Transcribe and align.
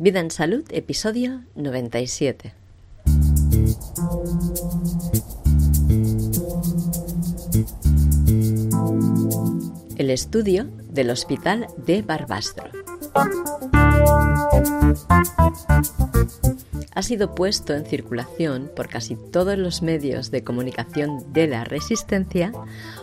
Vida 0.00 0.20
en 0.20 0.30
Salud, 0.30 0.64
episodio 0.70 1.42
97. 1.56 2.54
El 9.96 10.10
estudio 10.10 10.68
del 10.88 11.10
Hospital 11.10 11.66
de 11.84 12.02
Barbastro. 12.02 12.70
Ha 16.98 17.02
sido 17.02 17.32
puesto 17.32 17.74
en 17.74 17.86
circulación 17.86 18.72
por 18.74 18.88
casi 18.88 19.14
todos 19.14 19.56
los 19.56 19.82
medios 19.82 20.32
de 20.32 20.42
comunicación 20.42 21.32
de 21.32 21.46
la 21.46 21.62
Resistencia 21.62 22.50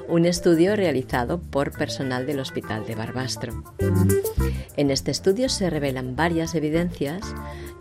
un 0.10 0.26
estudio 0.26 0.76
realizado 0.76 1.40
por 1.40 1.72
personal 1.72 2.26
del 2.26 2.42
Hospital 2.42 2.86
de 2.86 2.94
Barbastro. 2.94 3.64
En 4.76 4.92
este 4.92 5.12
estudio 5.12 5.48
se 5.48 5.70
revelan 5.70 6.18
varias 6.18 6.56
evidencias 6.56 7.22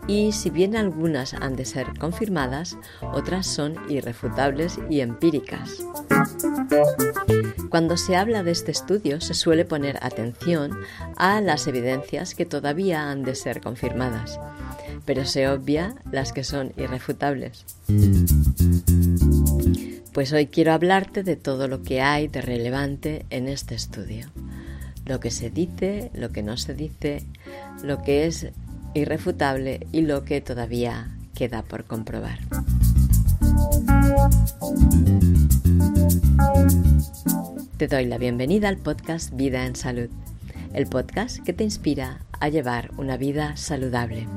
y 0.07 0.31
si 0.31 0.49
bien 0.49 0.77
algunas 0.77 1.33
han 1.33 1.57
de 1.57 1.65
ser 1.65 1.87
confirmadas, 1.99 2.77
otras 3.01 3.45
son 3.45 3.75
irrefutables 3.89 4.79
y 4.89 5.01
empíricas. 5.01 5.83
Cuando 7.69 7.97
se 7.97 8.15
habla 8.15 8.41
de 8.41 8.51
este 8.51 8.71
estudio 8.71 9.19
se 9.19 9.33
suele 9.33 9.65
poner 9.65 9.97
atención 10.01 10.79
a 11.17 11.41
las 11.41 11.67
evidencias 11.67 12.35
que 12.35 12.45
todavía 12.45 13.09
han 13.09 13.23
de 13.23 13.35
ser 13.35 13.59
confirmadas, 13.59 14.39
pero 15.05 15.25
se 15.25 15.47
obvia 15.47 15.95
las 16.11 16.33
que 16.33 16.43
son 16.43 16.73
irrefutables. 16.77 17.65
Pues 20.13 20.33
hoy 20.33 20.47
quiero 20.47 20.73
hablarte 20.73 21.23
de 21.23 21.35
todo 21.35 21.67
lo 21.67 21.83
que 21.83 22.01
hay 22.01 22.27
de 22.27 22.41
relevante 22.41 23.25
en 23.29 23.47
este 23.47 23.75
estudio. 23.75 24.27
Lo 25.05 25.19
que 25.19 25.29
se 25.29 25.49
dice, 25.49 26.09
lo 26.13 26.31
que 26.31 26.41
no 26.41 26.57
se 26.57 26.73
dice, 26.73 27.23
lo 27.83 28.01
que 28.01 28.25
es 28.25 28.47
irrefutable 28.93 29.85
y 29.91 30.01
lo 30.01 30.23
que 30.23 30.41
todavía 30.41 31.15
queda 31.35 31.61
por 31.61 31.83
comprobar. 31.83 32.39
Te 37.77 37.87
doy 37.87 38.05
la 38.05 38.17
bienvenida 38.17 38.69
al 38.69 38.77
podcast 38.77 39.35
Vida 39.35 39.65
en 39.65 39.75
Salud, 39.75 40.09
el 40.75 40.87
podcast 40.87 41.39
que 41.39 41.53
te 41.53 41.63
inspira 41.63 42.19
a 42.41 42.49
llevar 42.49 42.91
una 42.97 43.15
vida 43.15 43.55
saludable. 43.55 44.27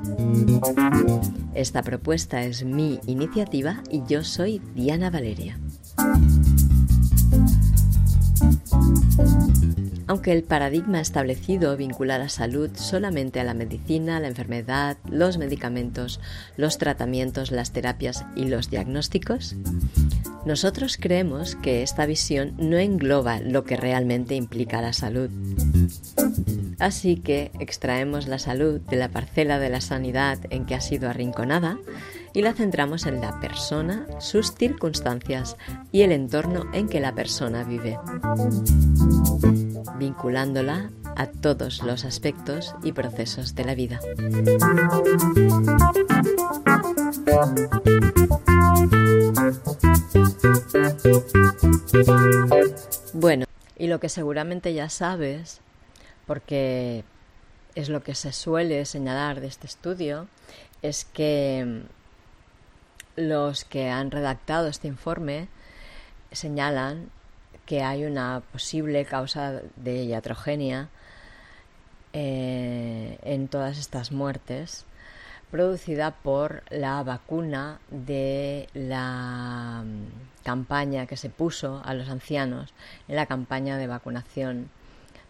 Esta 1.55 1.83
propuesta 1.83 2.45
es 2.45 2.64
mi 2.64 3.00
iniciativa 3.06 3.83
y 3.91 4.05
yo 4.06 4.22
soy 4.22 4.62
Diana 4.77 5.11
Valeria. 5.11 5.58
Aunque 10.06 10.33
el 10.33 10.45
paradigma 10.45 11.00
establecido 11.00 11.77
vincula 11.77 12.19
la 12.19 12.28
salud 12.28 12.70
solamente 12.75 13.41
a 13.41 13.45
la 13.45 13.52
medicina, 13.52 14.20
la 14.20 14.28
enfermedad, 14.28 14.97
los 15.11 15.39
medicamentos, 15.39 16.20
los 16.56 16.78
tratamientos, 16.78 17.50
las 17.50 17.73
terapias 17.73 18.25
y 18.36 18.47
los 18.47 18.70
diagnósticos, 18.70 19.56
nosotros 20.48 20.96
creemos 20.98 21.56
que 21.56 21.82
esta 21.82 22.06
visión 22.06 22.54
no 22.56 22.78
engloba 22.78 23.38
lo 23.38 23.64
que 23.64 23.77
realmente 23.77 24.34
implica 24.34 24.80
la 24.80 24.94
salud. 24.94 25.28
Así 26.78 27.16
que 27.16 27.52
extraemos 27.60 28.28
la 28.28 28.38
salud 28.38 28.80
de 28.80 28.96
la 28.96 29.10
parcela 29.10 29.58
de 29.58 29.68
la 29.68 29.82
sanidad 29.82 30.38
en 30.48 30.64
que 30.64 30.74
ha 30.74 30.80
sido 30.80 31.10
arrinconada 31.10 31.77
y 32.32 32.40
la 32.40 32.55
centramos 32.55 33.05
en 33.05 33.20
la 33.20 33.38
persona, 33.40 34.06
sus 34.20 34.55
circunstancias 34.55 35.58
y 35.92 36.00
el 36.00 36.12
entorno 36.12 36.64
en 36.72 36.88
que 36.88 37.00
la 37.00 37.14
persona 37.14 37.64
vive, 37.64 37.98
vinculándola 39.98 40.90
a 41.14 41.27
todos 41.27 41.83
los 41.83 42.06
aspectos 42.06 42.74
y 42.83 42.92
procesos 42.92 43.55
de 43.55 43.64
la 43.64 43.74
vida. 43.74 44.00
Bueno, 53.14 53.46
y 53.77 53.86
lo 53.86 54.01
que 54.01 54.08
seguramente 54.08 54.74
ya 54.74 54.89
sabes, 54.89 55.61
porque 56.27 57.05
es 57.74 57.89
lo 57.89 58.02
que 58.02 58.14
se 58.14 58.33
suele 58.33 58.84
señalar 58.84 59.40
de 59.40 59.46
este 59.46 59.67
estudio, 59.67 60.29
es 60.83 61.05
que 61.05 61.83
los 63.17 63.64
que 63.64 63.89
han 63.89 64.11
redactado 64.11 64.68
este 64.68 64.89
informe 64.89 65.48
señalan 66.33 67.11
que 67.67 67.83
hay 67.83 68.05
una 68.05 68.42
posible 68.52 69.05
causa 69.05 69.61
de 69.77 70.05
iatrogenia 70.05 70.89
eh, 72.12 73.18
en 73.23 73.48
todas 73.48 73.79
estas 73.79 74.12
muertes 74.12 74.86
producida 75.51 76.11
por 76.11 76.63
la 76.70 77.03
vacuna 77.03 77.81
de 77.91 78.69
la 78.75 79.83
mm, 79.85 80.45
campaña 80.45 81.07
que 81.07 81.17
se 81.17 81.31
puso 81.31 81.83
a 81.85 81.95
los 81.95 82.09
ancianos 82.09 82.73
en 83.09 83.17
la 83.17 83.27
campaña 83.27 83.77
de 83.79 83.86
vacunación 83.86 84.70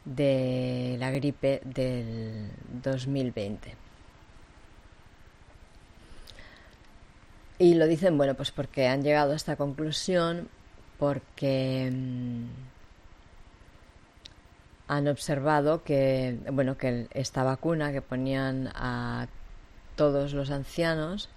de 0.05 0.97
la 0.99 1.11
gripe 1.11 1.61
del 1.65 2.51
2020. 2.83 3.75
Y 7.61 7.75
lo 7.75 7.87
dicen, 7.87 8.17
bueno, 8.17 8.35
pues 8.35 8.53
porque 8.53 8.87
han 8.87 9.03
llegado 9.03 9.33
a 9.33 9.37
esta 9.37 9.57
conclusión, 9.57 10.49
porque 10.99 11.91
mm, 11.93 12.45
han 14.89 15.09
observado 15.09 15.83
que, 15.83 16.39
bueno, 16.53 16.79
que 16.79 17.09
esta 17.13 17.43
vacuna 17.43 17.93
que 17.93 18.01
ponían 18.01 18.71
a 18.75 19.27
todos 19.99 20.33
los 20.33 20.53
ancianos 20.53 21.29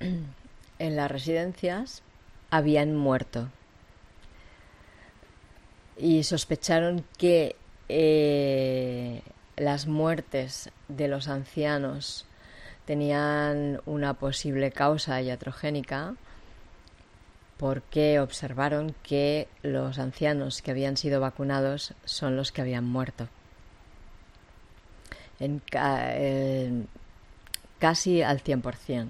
en 0.00 0.96
las 0.96 1.10
residencias 1.10 2.02
habían 2.50 2.96
muerto. 2.96 3.48
Y 5.96 6.24
sospecharon 6.24 7.04
que 7.16 7.54
eh, 7.88 9.22
las 9.56 9.86
muertes 9.86 10.70
de 10.88 11.06
los 11.06 11.28
ancianos 11.28 12.26
tenían 12.84 13.80
una 13.86 14.14
posible 14.14 14.72
causa 14.72 15.22
iatrogénica 15.22 16.16
porque 17.58 18.18
observaron 18.18 18.92
que 19.04 19.46
los 19.62 20.00
ancianos 20.00 20.62
que 20.62 20.72
habían 20.72 20.96
sido 20.96 21.20
vacunados 21.20 21.94
son 22.04 22.34
los 22.34 22.50
que 22.50 22.60
habían 22.60 22.84
muerto. 22.84 23.28
En, 25.40 25.60
casi 27.78 28.22
al 28.22 28.42
100%. 28.42 29.08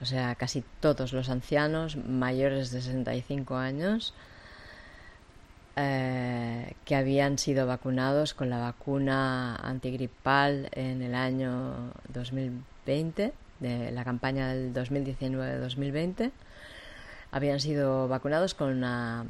O 0.00 0.04
sea, 0.06 0.34
casi 0.36 0.64
todos 0.80 1.12
los 1.12 1.28
ancianos 1.28 1.96
mayores 1.96 2.70
de 2.70 2.80
65 2.80 3.56
años 3.56 4.14
eh, 5.76 6.72
que 6.84 6.96
habían 6.96 7.38
sido 7.38 7.66
vacunados 7.66 8.32
con 8.34 8.48
la 8.48 8.58
vacuna 8.58 9.56
antigripal 9.56 10.68
en 10.72 11.02
el 11.02 11.14
año 11.14 11.92
2020, 12.08 13.32
de 13.60 13.92
la 13.92 14.04
campaña 14.04 14.48
del 14.48 14.72
2019-2020, 14.72 16.30
habían 17.30 17.60
sido 17.60 18.08
vacunados 18.08 18.54
con, 18.54 18.70
una, 18.70 19.24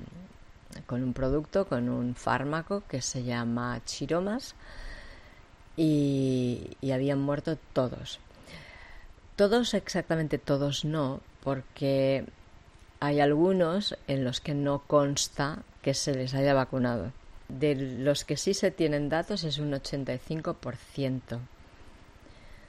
con 0.86 1.02
un 1.02 1.12
producto, 1.12 1.66
con 1.66 1.88
un 1.88 2.14
fármaco 2.14 2.82
que 2.88 3.02
se 3.02 3.24
llama 3.24 3.80
Chiromas 3.84 4.54
y, 5.78 6.76
habían 6.92 7.20
muerto 7.20 7.56
todos. 7.72 8.18
Todos, 9.36 9.74
exactamente 9.74 10.36
todos 10.36 10.84
no, 10.84 11.20
porque 11.44 12.24
hay 12.98 13.20
algunos 13.20 13.96
en 14.08 14.24
los 14.24 14.40
que 14.40 14.54
no 14.54 14.80
consta 14.80 15.62
que 15.80 15.94
se 15.94 16.14
les 16.14 16.34
haya 16.34 16.52
vacunado. 16.52 17.12
De 17.48 17.76
los 17.76 18.24
que 18.24 18.36
sí 18.36 18.52
se 18.52 18.72
tienen 18.72 19.08
datos 19.08 19.44
es 19.44 19.58
un 19.58 19.70
85% 19.70 21.38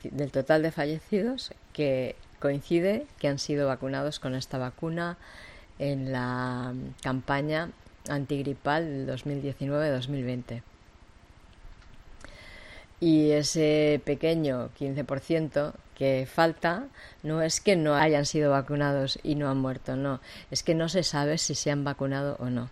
del 0.03 0.31
total 0.31 0.61
de 0.61 0.71
fallecidos 0.71 1.51
que 1.73 2.15
coincide 2.39 3.06
que 3.17 3.27
han 3.27 3.39
sido 3.39 3.67
vacunados 3.67 4.19
con 4.19 4.35
esta 4.35 4.57
vacuna 4.57 5.17
en 5.79 6.11
la 6.11 6.73
campaña 7.01 7.71
antigripal 8.07 9.06
del 9.06 9.17
2019-2020. 9.17 10.61
Y 12.99 13.31
ese 13.31 14.01
pequeño 14.03 14.69
15% 14.77 15.73
que 15.95 16.27
falta 16.31 16.87
no 17.23 17.41
es 17.41 17.61
que 17.61 17.75
no 17.75 17.95
hayan 17.95 18.25
sido 18.25 18.51
vacunados 18.51 19.19
y 19.23 19.35
no 19.35 19.49
han 19.49 19.57
muerto, 19.57 19.95
no, 19.95 20.21
es 20.51 20.63
que 20.63 20.75
no 20.75 20.89
se 20.89 21.03
sabe 21.03 21.37
si 21.37 21.55
se 21.55 21.71
han 21.71 21.83
vacunado 21.83 22.37
o 22.39 22.49
no. 22.49 22.69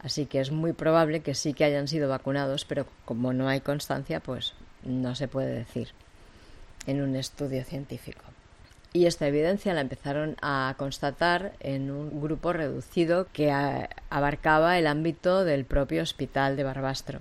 Así 0.00 0.26
que 0.26 0.40
es 0.40 0.50
muy 0.50 0.74
probable 0.74 1.20
que 1.20 1.34
sí 1.34 1.54
que 1.54 1.64
hayan 1.64 1.88
sido 1.88 2.08
vacunados, 2.08 2.64
pero 2.66 2.86
como 3.06 3.32
no 3.32 3.48
hay 3.48 3.60
constancia, 3.60 4.20
pues 4.20 4.54
no 4.82 5.14
se 5.14 5.28
puede 5.28 5.54
decir 5.54 5.88
en 6.86 7.00
un 7.00 7.16
estudio 7.16 7.64
científico. 7.64 8.22
Y 8.92 9.06
esta 9.06 9.26
evidencia 9.26 9.74
la 9.74 9.80
empezaron 9.80 10.36
a 10.40 10.74
constatar 10.78 11.54
en 11.60 11.90
un 11.90 12.20
grupo 12.20 12.52
reducido 12.52 13.26
que 13.32 13.50
abarcaba 14.08 14.78
el 14.78 14.86
ámbito 14.86 15.44
del 15.44 15.64
propio 15.64 16.02
hospital 16.02 16.56
de 16.56 16.64
Barbastro. 16.64 17.20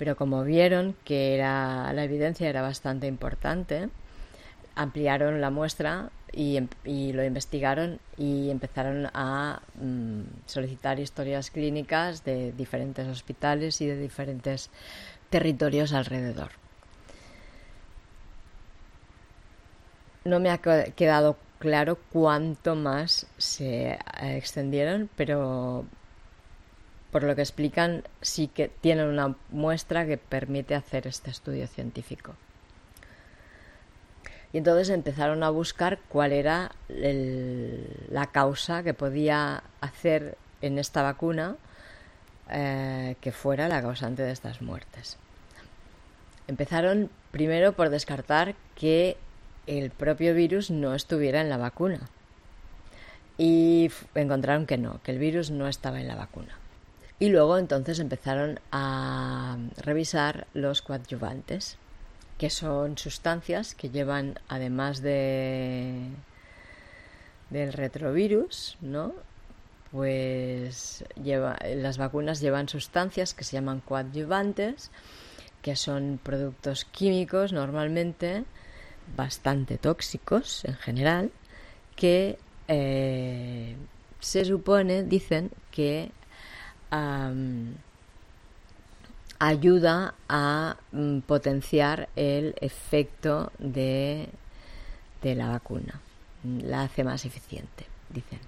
Pero 0.00 0.16
como 0.16 0.44
vieron 0.44 0.96
que 1.04 1.36
la 1.36 1.92
evidencia 2.02 2.48
era 2.48 2.62
bastante 2.62 3.06
importante, 3.06 3.90
ampliaron 4.74 5.42
la 5.42 5.50
muestra 5.50 6.08
y, 6.32 6.56
em, 6.56 6.68
lo 7.12 7.22
investigaron 7.22 8.00
y 8.16 8.48
empezaron 8.48 9.10
a 9.12 9.60
mm, 9.74 10.22
solicitar 10.46 10.98
historias 11.00 11.50
clínicas 11.50 12.24
de 12.24 12.52
diferentes 12.52 13.06
hospitales 13.08 13.82
y 13.82 13.88
de 13.88 13.98
diferentes 13.98 14.70
territorios 15.28 15.92
alrededor. 15.92 16.52
No 20.24 20.40
me 20.40 20.48
ha 20.48 20.56
quedado 20.96 21.36
claro 21.58 21.98
cuánto 22.10 22.74
más 22.74 23.26
se 23.36 23.98
extendieron, 24.22 25.10
pero 25.14 25.84
por 27.10 27.22
lo 27.24 27.34
que 27.34 27.42
explican 27.42 28.04
sí 28.20 28.48
que 28.48 28.68
tienen 28.68 29.06
una 29.06 29.34
muestra 29.50 30.06
que 30.06 30.16
permite 30.16 30.74
hacer 30.74 31.06
este 31.06 31.30
estudio 31.30 31.66
científico. 31.66 32.34
Y 34.52 34.58
entonces 34.58 34.90
empezaron 34.90 35.42
a 35.42 35.50
buscar 35.50 35.98
cuál 36.08 36.32
era 36.32 36.72
la 36.88 38.26
causa 38.26 38.82
que 38.82 38.94
podía 38.94 39.62
hacer 39.80 40.36
en 40.60 40.78
esta 40.78 41.02
vacuna 41.02 41.56
eh, 42.50 43.16
que 43.20 43.30
fuera 43.30 43.68
la 43.68 43.80
causante 43.80 44.22
de 44.22 44.32
estas 44.32 44.60
muertes. 44.60 45.16
Empezaron 46.48 47.10
primero 47.30 47.74
por 47.74 47.90
descartar 47.90 48.56
que 48.74 49.16
el 49.68 49.90
propio 49.90 50.34
virus 50.34 50.70
no 50.70 50.96
estuviera 50.96 51.40
en 51.40 51.48
la 51.48 51.56
vacuna. 51.56 52.00
Y 53.38 53.90
encontraron 54.16 54.66
que 54.66 54.76
no, 54.78 55.00
que 55.04 55.12
el 55.12 55.18
virus 55.18 55.50
no 55.52 55.68
estaba 55.68 56.00
en 56.00 56.08
la 56.08 56.16
vacuna. 56.16 56.59
Y 57.20 57.28
luego 57.28 57.58
entonces 57.58 58.00
empezaron 58.00 58.60
a 58.72 59.58
revisar 59.76 60.46
los 60.54 60.80
coadyuvantes, 60.80 61.76
que 62.38 62.48
son 62.48 62.96
sustancias 62.96 63.74
que 63.74 63.90
llevan, 63.90 64.40
además 64.48 65.02
de 65.02 66.08
del 67.50 67.74
retrovirus, 67.74 68.78
¿no? 68.80 69.12
Pues 69.90 71.04
lleva, 71.22 71.58
las 71.76 71.98
vacunas 71.98 72.40
llevan 72.40 72.68
sustancias 72.68 73.34
que 73.34 73.44
se 73.44 73.52
llaman 73.52 73.80
coadyuvantes, 73.80 74.90
que 75.60 75.76
son 75.76 76.18
productos 76.22 76.86
químicos 76.86 77.52
normalmente 77.52 78.44
bastante 79.14 79.76
tóxicos 79.76 80.64
en 80.64 80.76
general, 80.76 81.32
que 81.96 82.38
eh, 82.68 83.76
se 84.20 84.44
supone, 84.46 85.02
dicen, 85.02 85.50
que 85.70 86.12
ayuda 89.38 90.14
a 90.28 90.76
mm, 90.92 91.20
potenciar 91.20 92.08
el 92.14 92.54
efecto 92.60 93.52
de, 93.58 94.28
de 95.22 95.34
la 95.34 95.48
vacuna, 95.48 96.00
la 96.44 96.82
hace 96.82 97.04
más 97.04 97.24
eficiente, 97.24 97.86
dicen. 98.10 98.38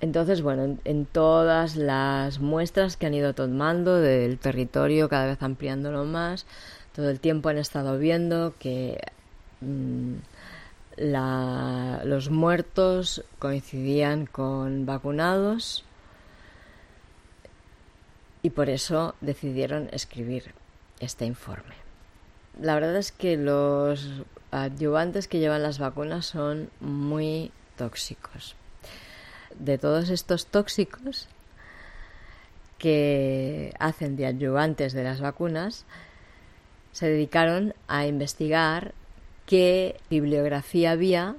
Entonces, 0.00 0.42
bueno, 0.42 0.78
en, 0.84 1.06
todas 1.06 1.76
las 1.76 2.38
muestras 2.38 2.96
que 2.96 3.06
han 3.06 3.14
ido 3.14 3.32
tomando 3.32 3.96
del 3.96 4.38
territorio, 4.38 5.08
cada 5.08 5.26
vez 5.26 5.42
ampliándolo 5.42 6.04
más, 6.04 6.44
todo 6.94 7.08
el 7.08 7.18
tiempo 7.18 7.48
han 7.48 7.58
estado 7.58 7.98
viendo 7.98 8.54
que 8.58 9.00
mm, 9.60 10.14
los 12.04 12.30
muertos 12.30 13.24
coincidían 13.38 14.26
con 14.26 14.86
vacunados 14.86 15.84
y 18.46 18.50
por 18.50 18.70
eso 18.70 19.16
decidieron 19.20 19.88
escribir 19.90 20.54
este 21.00 21.26
informe. 21.26 21.74
La 22.60 22.74
verdad 22.74 22.94
es 22.94 23.10
que 23.10 23.36
los 23.36 24.22
adyuvantes 24.52 25.26
que 25.26 25.40
llevan 25.40 25.64
las 25.64 25.80
vacunas 25.80 26.26
son 26.26 26.70
muy 26.78 27.50
tóxicos 27.74 28.54
de 29.58 29.78
todos 29.78 30.10
estos 30.10 30.46
tóxicos 30.46 31.26
que 32.78 33.74
hacen 33.80 34.14
de 34.14 34.26
adyuvantes 34.26 34.92
de 34.92 35.02
las 35.02 35.20
vacunas, 35.20 35.84
se 36.92 37.08
dedicaron 37.08 37.74
a 37.88 38.06
investigar 38.06 38.94
qué 39.44 39.98
bibliografía 40.08 40.92
había 40.92 41.34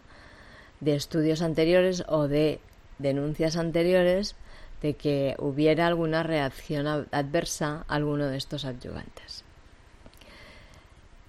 de 0.82 0.96
estudios 0.96 1.42
anteriores 1.42 2.04
o 2.10 2.28
de 2.28 2.60
denuncias 3.00 3.56
anteriores 3.56 4.36
de 4.82 4.96
que 4.96 5.36
hubiera 5.40 5.88
alguna 5.88 6.24
reacción 6.24 6.88
adversa 6.88 7.86
a 7.88 7.96
alguno 7.96 8.28
de 8.28 8.38
estos 8.38 8.66
adyuvantes. 8.66 9.44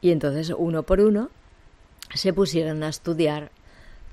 Y 0.00 0.10
entonces, 0.10 0.52
uno 0.56 0.82
por 0.82 1.00
uno, 1.00 1.30
se 2.14 2.32
pusieron 2.32 2.82
a 2.82 2.88
estudiar 2.88 3.50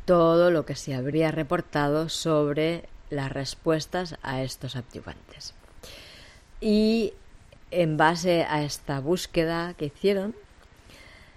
todo 0.06 0.52
lo 0.52 0.66
que 0.66 0.76
se 0.76 0.94
habría 0.94 1.32
reportado 1.32 2.10
sobre 2.10 2.88
las 3.10 3.32
respuestas 3.32 4.18
a 4.22 4.42
estos 4.42 4.76
adyuvantes. 4.76 5.54
Y 6.62 7.14
en 7.72 7.98
base 7.98 8.44
a 8.44 8.64
esta 8.64 9.00
búsqueda 9.00 9.74
que 9.74 9.86
hicieron, 9.86 10.36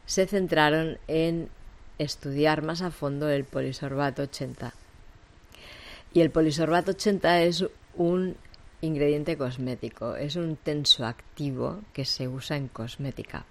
se 0.07 0.27
centraron 0.27 0.99
en 1.09 1.49
estudiar 1.99 2.63
más 2.63 2.81
a 2.83 2.91
fondo 2.91 3.29
el 3.29 3.45
polisorbato 3.45 4.23
80. 4.23 4.73
Y 6.15 6.21
el 6.21 6.31
polisorbato 6.31 6.93
80 6.93 7.43
es 7.43 7.65
un 7.99 8.37
ingrediente 8.81 9.37
cosmético, 9.37 10.17
es 10.17 10.37
un 10.37 10.57
tensoactivo 10.57 11.81
que 11.93 12.07
se 12.07 12.29
usa 12.29 12.57
en 12.57 12.69
cosmética. 12.69 13.45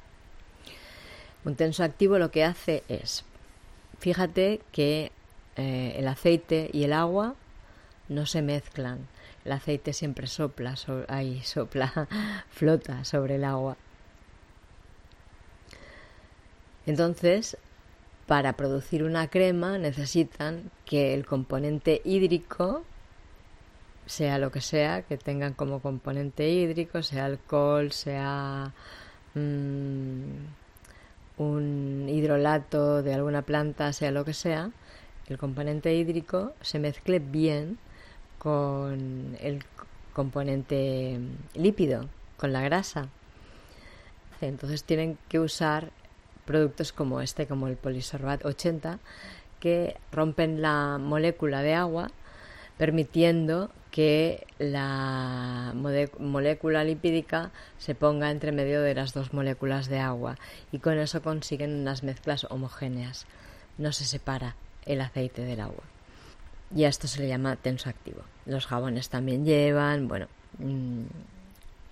Un 1.46 1.56
tensoactivo 1.56 2.18
lo 2.18 2.32
que 2.32 2.44
hace 2.44 2.84
es 2.90 3.24
Fíjate 4.00 4.62
que 4.72 5.12
eh, 5.56 5.96
el 5.98 6.08
aceite 6.08 6.70
y 6.72 6.84
el 6.84 6.94
agua 6.94 7.36
no 8.10 8.26
se 8.26 8.42
mezclan. 8.42 9.08
El 9.44 9.54
aceite 9.54 9.94
siempre 9.94 10.28
sopla, 10.28 10.76
ahí 11.08 11.42
sopla, 11.44 12.08
flota 12.50 13.04
sobre 13.04 13.36
el 13.36 13.44
agua. 13.44 13.78
Entonces, 16.86 17.58
para 18.28 18.54
producir 18.54 19.04
una 19.04 19.30
crema 19.30 19.78
necesitan 19.78 20.72
que 20.86 21.14
el 21.14 21.26
componente 21.26 22.02
hídrico, 22.06 22.84
sea 24.08 24.40
lo 24.40 24.52
que 24.52 24.62
sea, 24.62 25.04
que 25.04 25.18
tengan 25.18 25.54
como 25.54 25.82
componente 25.82 26.50
hídrico, 26.50 27.04
sea 27.04 27.26
alcohol, 27.26 27.92
sea 27.92 28.74
mm, 29.36 30.48
un 31.38 32.08
hidrolato 32.10 33.04
de 33.04 33.14
alguna 33.14 33.44
planta, 33.44 33.94
sea 33.94 34.12
lo 34.12 34.26
que 34.26 34.34
sea, 34.34 34.72
el 35.28 35.38
componente 35.38 35.94
hídrico 35.94 36.54
se 36.62 36.80
mezcle 36.80 37.20
bien 37.20 37.78
con 38.40 39.38
el 39.42 39.64
componente 40.14 41.20
lípido, 41.54 42.08
con 42.38 42.54
la 42.54 42.62
grasa. 42.62 43.10
Entonces 44.40 44.84
tienen 44.84 45.18
que 45.28 45.40
usar 45.40 45.92
productos 46.46 46.94
como 46.94 47.20
este, 47.22 47.46
como 47.46 47.68
el 47.68 47.76
polisorbat 47.76 48.46
80, 48.46 49.00
que 49.60 49.98
rompen 50.12 50.62
la 50.62 50.98
molécula 50.98 51.62
de 51.62 51.74
agua, 51.74 52.10
permitiendo 52.78 53.70
que 53.92 54.46
la 54.60 55.74
molécula 56.20 56.84
lipídica 56.84 57.52
se 57.78 57.96
ponga 57.96 58.32
entre 58.32 58.52
medio 58.52 58.82
de 58.82 58.96
las 58.96 59.14
dos 59.14 59.34
moléculas 59.34 59.88
de 59.88 60.00
agua 60.00 60.38
y 60.72 60.80
con 60.80 60.98
eso 60.98 61.22
consiguen 61.22 61.74
unas 61.74 62.04
mezclas 62.04 62.46
homogéneas. 62.50 63.26
No 63.78 63.92
se 63.92 64.06
separa 64.06 64.56
el 64.86 65.02
aceite 65.02 65.44
del 65.44 65.62
agua. 65.62 65.84
Y 66.76 66.84
a 66.84 66.90
esto 66.90 67.08
se 67.08 67.22
le 67.22 67.28
llama 67.28 67.56
tensoactivo. 67.56 68.22
Los 68.46 68.66
jabones 68.66 69.10
también 69.10 69.46
llevan, 69.46 70.08
bueno, 70.08 70.28
mm, 70.60 71.04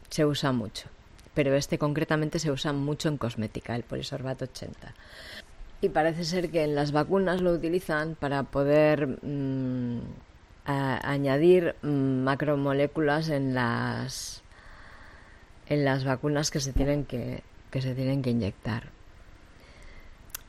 se 0.10 0.26
usa 0.26 0.52
mucho. 0.52 0.90
Pero 1.34 1.56
este 1.56 1.78
concretamente 1.78 2.40
se 2.40 2.52
usa 2.52 2.74
mucho 2.74 3.10
en 3.10 3.18
cosmética, 3.18 3.76
el 3.76 3.84
polisorbato 3.84 4.46
80. 4.46 4.94
Y 5.82 5.90
parece 5.90 6.24
ser 6.24 6.50
que 6.50 6.64
en 6.64 6.76
las 6.76 6.92
vacunas 6.92 7.42
lo 7.42 7.52
utilizan 7.52 8.16
para 8.16 8.44
poder 8.44 9.20
mm, 10.66 10.72
añadir 11.04 11.76
mm, 11.82 12.24
macromoléculas 12.24 13.30
en 13.30 13.54
las 13.54 14.44
en 15.68 15.84
las 15.84 16.04
vacunas 16.04 16.52
que 16.52 16.60
se 16.60 16.74
tienen 16.74 17.06
que, 17.06 17.42
que 17.72 17.82
se 17.82 17.96
tienen 17.96 18.22
que 18.22 18.30
inyectar. 18.30 18.84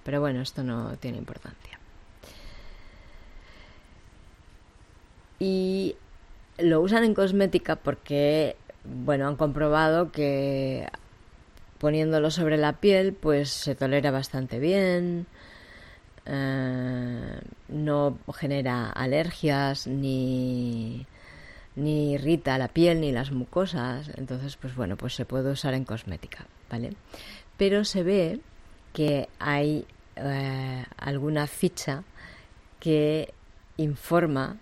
Pero 0.05 0.21
bueno, 0.21 0.43
esto 0.43 0.63
no 0.63 0.97
tiene 0.99 1.19
importancia. 1.19 1.79
Y 5.39 5.97
lo 6.59 6.81
usan 6.81 7.05
en 7.05 7.15
cosmética 7.15 7.77
porque, 7.77 8.57
bueno, 8.85 9.27
han 9.27 9.37
comprobado 9.37 10.13
que 10.13 10.89
poniéndolo 11.79 12.31
sobre 12.31 12.57
la 12.57 12.75
piel, 12.75 13.13
pues 13.13 13.51
se 13.51 13.75
tolera 13.75 14.11
bastante 14.11 14.59
bien, 14.59 15.27
eh, 16.27 17.41
no 17.69 18.19
genera 18.35 18.91
alergias 18.91 19.87
ni, 19.87 21.07
ni 21.77 22.13
irrita 22.15 22.59
la 22.59 22.69
piel 22.69 23.01
ni 23.01 23.13
las 23.13 23.33
mucosas. 23.33 24.11
Entonces, 24.17 24.57
pues 24.57 24.75
bueno, 24.75 24.97
pues 24.97 25.15
se 25.15 25.25
puede 25.25 25.51
usar 25.51 25.75
en 25.75 25.85
cosmética. 25.85 26.47
¿vale? 26.71 26.93
Pero 27.57 27.85
se 27.85 28.03
ve 28.03 28.41
que 28.93 29.29
hay 29.39 29.87
eh, 30.17 30.85
alguna 30.97 31.47
ficha 31.47 32.03
que 32.81 33.33
informa 33.77 34.57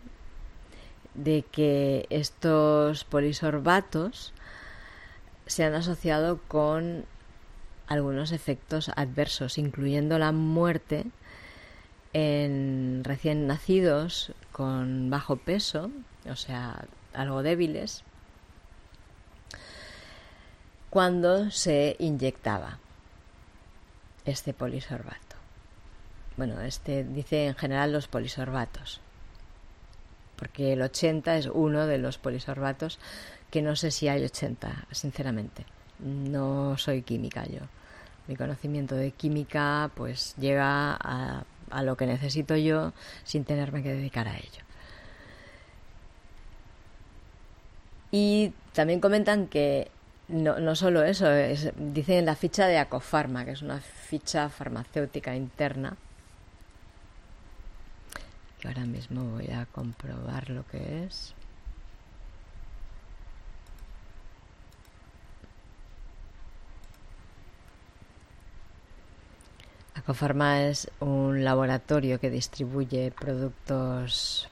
de 1.15 1.45
que 1.51 2.07
estos 2.11 3.05
polisorbatos 3.05 4.33
se 5.47 5.65
han 5.65 5.75
asociado 5.75 6.41
con 6.49 7.05
algunos 7.87 8.33
efectos 8.33 8.91
adversos, 8.97 9.59
incluyendo 9.59 10.19
la 10.19 10.33
muerte 10.33 11.07
en 12.15 13.03
recién 13.05 13.47
nacidos 13.47 14.33
con 14.53 15.11
bajo 15.11 15.37
peso, 15.37 15.91
o 16.31 16.37
sea, 16.37 16.87
algo 17.13 17.43
débiles, 17.43 18.05
cuando 20.91 21.51
se 21.51 21.97
inyectaba 21.99 22.79
este 24.25 24.55
polisorbato. 24.55 25.19
Bueno, 26.37 26.61
este 26.61 27.05
dice 27.05 27.47
en 27.47 27.57
general 27.57 27.93
los 27.93 28.07
polisorbatos, 28.07 29.01
porque 30.37 30.73
el 30.73 30.83
80 30.83 31.37
es 31.37 31.47
uno 31.47 31.87
de 31.87 31.99
los 31.99 32.19
polisorbatos 32.19 33.01
que 33.51 33.61
no 33.61 33.77
sé 33.77 33.91
si 33.91 34.09
hay 34.09 34.25
80, 34.25 34.87
sinceramente. 34.93 35.65
No 35.99 36.77
soy 36.79 37.03
química 37.03 37.45
yo. 37.47 37.61
Mi 38.27 38.37
conocimiento 38.37 38.95
de 38.95 39.11
química 39.13 39.91
pues 39.95 40.35
llega 40.37 40.97
a, 41.01 41.45
a 41.75 41.83
lo 41.83 41.97
que 41.97 42.07
necesito 42.07 42.57
yo 42.57 42.93
sin 43.25 43.45
tenerme 43.45 43.83
que 43.83 43.93
dedicar 43.93 44.29
a 44.29 44.37
ello. 44.37 44.63
Y 48.11 48.53
también 48.73 49.01
comentan 49.01 49.49
que 49.49 49.91
no, 50.29 50.59
no 50.59 50.75
solo 50.77 51.03
eso, 51.03 51.31
es, 51.31 51.73
dicen 51.77 52.19
en 52.19 52.27
la 52.27 52.37
ficha 52.37 52.67
de 52.67 52.79
Acofarma, 52.79 53.45
que 53.45 53.53
es 53.53 53.63
una 53.63 53.81
ficha 53.81 54.49
farmacéutica 54.49 55.35
interna, 55.35 55.97
que 58.61 58.69
ahora 58.69 58.85
mismo 58.85 59.25
voy 59.25 59.51
a 59.51 59.67
comprobar 59.67 60.51
lo 60.51 60.67
que 60.67 61.05
es. 61.05 61.35
Acofarma 70.05 70.65
es 70.65 70.91
un 71.01 71.45
laboratorio 71.45 72.21
que 72.21 72.29
distribuye 72.29 73.11
productos 73.11 74.51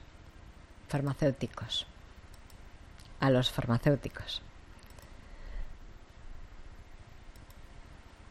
farmacéuticos 0.87 1.85
a 3.19 3.29
los 3.29 3.51
farmacéuticos. 3.51 4.41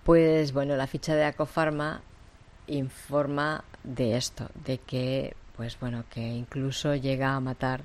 Pues 0.02 0.52
bueno, 0.52 0.75
la 0.75 0.88
ficha 0.88 1.14
de 1.14 1.25
Acofarma 1.25 2.00
informa 2.67 3.62
de 3.85 4.17
esto, 4.17 4.50
de 4.64 4.79
que 4.79 5.37
pues 5.57 5.79
bueno, 5.79 6.02
que 6.11 6.26
incluso 6.26 6.97
llega 6.97 7.37
a 7.37 7.41
matar 7.41 7.83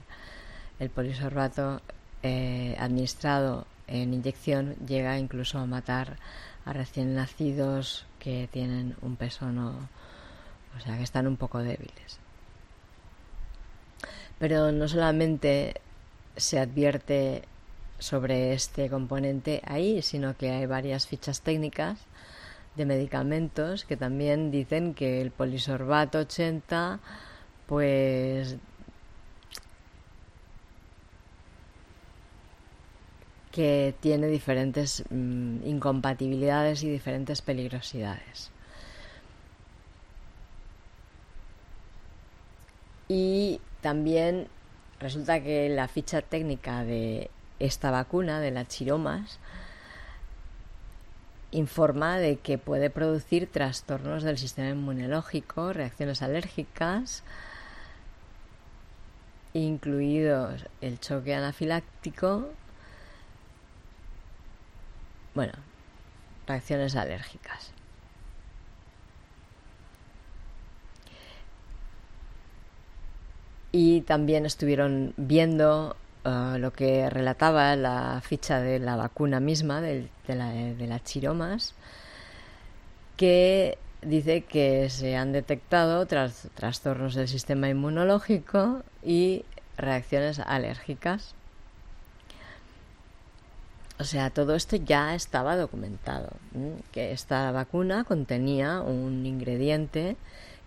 el 0.79 0.89
polisorbato 0.89 1.79
eh, 2.23 2.75
administrado 2.79 3.67
en 3.85 4.15
inyección, 4.15 4.75
llega 4.87 5.19
incluso 5.19 5.59
a 5.59 5.67
matar 5.67 6.17
a 6.65 6.73
recién 6.73 7.13
nacidos 7.13 8.06
que 8.19 8.47
tienen 8.51 8.95
un 9.01 9.15
peso 9.15 9.51
no, 9.51 9.89
o 10.77 10.79
sea, 10.79 10.97
que 10.97 11.03
están 11.03 11.27
un 11.27 11.37
poco 11.37 11.59
débiles. 11.59 12.19
Pero 14.39 14.71
no 14.71 14.87
solamente 14.87 15.81
se 16.35 16.59
advierte 16.59 17.43
sobre 17.99 18.53
este 18.53 18.89
componente 18.89 19.61
ahí, 19.65 20.01
sino 20.01 20.37
que 20.37 20.51
hay 20.51 20.65
varias 20.67 21.07
fichas 21.07 21.41
técnicas 21.41 21.99
de 22.75 22.85
medicamentos 22.85 23.85
que 23.85 23.97
también 23.97 24.51
dicen 24.51 24.93
que 24.93 25.19
el 25.21 25.31
polisorbato 25.31 26.19
80 26.19 26.99
pues 27.65 28.57
que 33.57 33.95
tiene 34.01 34.27
diferentes 34.27 35.03
mm, 35.09 35.65
incompatibilidades 35.65 36.83
y 36.83 36.91
diferentes 36.91 37.41
peligrosidades. 37.41 38.51
Y 43.07 43.59
también 43.81 44.47
resulta 44.99 45.41
que 45.41 45.69
la 45.69 45.87
ficha 45.87 46.21
técnica 46.21 46.83
de 46.83 47.31
esta 47.57 47.89
vacuna, 47.89 48.39
de 48.41 48.51
las 48.51 48.67
chiromas, 48.67 49.39
informa 51.49 52.19
de 52.19 52.37
que 52.37 52.59
puede 52.59 52.91
producir 52.91 53.51
trastornos 53.51 54.21
del 54.21 54.37
sistema 54.37 54.69
inmunológico, 54.69 55.73
reacciones 55.73 56.21
alérgicas, 56.21 57.23
incluidos 59.55 60.67
el 60.79 60.99
choque 60.99 61.33
anafiláctico, 61.33 62.51
bueno, 65.37 65.53
reacciones 66.47 66.95
alérgicas. 66.95 67.71
Y 73.71 74.01
también 74.01 74.47
estuvieron 74.47 75.13
viendo 75.15 75.95
uh, 76.25 76.57
lo 76.57 76.73
que 76.73 77.07
relataba 77.11 77.75
la 77.75 78.19
ficha 78.23 78.59
de 78.59 78.79
la 78.79 78.95
vacuna 78.95 79.39
misma, 79.39 79.79
de, 79.79 80.09
la, 80.27 80.99
chiromas, 81.03 81.75
que 83.15 83.77
dice 84.01 84.41
que 84.41 84.89
se 84.89 85.15
han 85.17 85.33
detectado 85.33 86.07
tras, 86.07 86.49
trastornos 86.55 87.13
del 87.13 87.27
sistema 87.27 87.69
inmunológico 87.69 88.81
y 89.03 89.45
reacciones 89.77 90.39
alérgicas. 90.39 91.35
O 93.99 94.03
sea, 94.03 94.29
todo 94.29 94.53
esto 94.55 94.75
ya 94.75 95.15
estaba 95.15 95.55
documentado, 95.55 96.29
que 96.91 97.11
esta 97.11 97.51
vacuna 97.51 98.03
contenía 98.03 98.81
un 98.81 99.25
ingrediente 99.25 100.17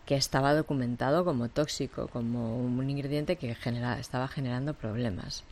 que 0.05 0.17
estaba 0.17 0.55
documentado 0.55 1.25
como 1.25 1.49
tóxico, 1.49 2.09
como 2.09 2.57
un 2.59 2.91
ingrediente 2.91 3.37
que 3.37 3.51
estaba 3.53 4.27
generando 4.27 4.75
problemas. 4.75 5.45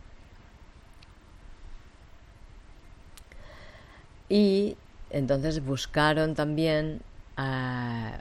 Y 4.28 4.76
entonces 5.10 5.64
buscaron 5.64 6.34
también 6.34 7.00
eh, 7.38 8.12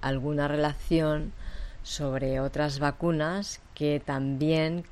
alguna 0.00 0.48
relación 0.48 1.32
sobre 1.82 2.40
otras 2.40 2.78
vacunas 2.78 3.60
que 3.74 4.00
también 4.00 4.84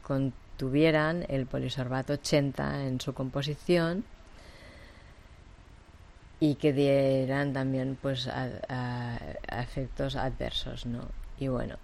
contuvieran 0.60 1.24
el 1.30 1.46
polisorbato 1.46 2.12
80 2.12 2.84
en 2.84 3.00
su 3.00 3.14
composición 3.14 4.04
y 6.38 6.56
que 6.56 6.74
dieran 6.74 7.54
también 7.54 7.96
pues 8.00 8.28
efectos 9.50 10.16
adversos, 10.16 10.84
¿no? 10.84 11.08
Y 11.38 11.48
bueno, 11.48 11.76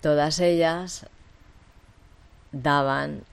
todas 0.00 0.40
ellas 0.40 1.06
daban 2.52 3.24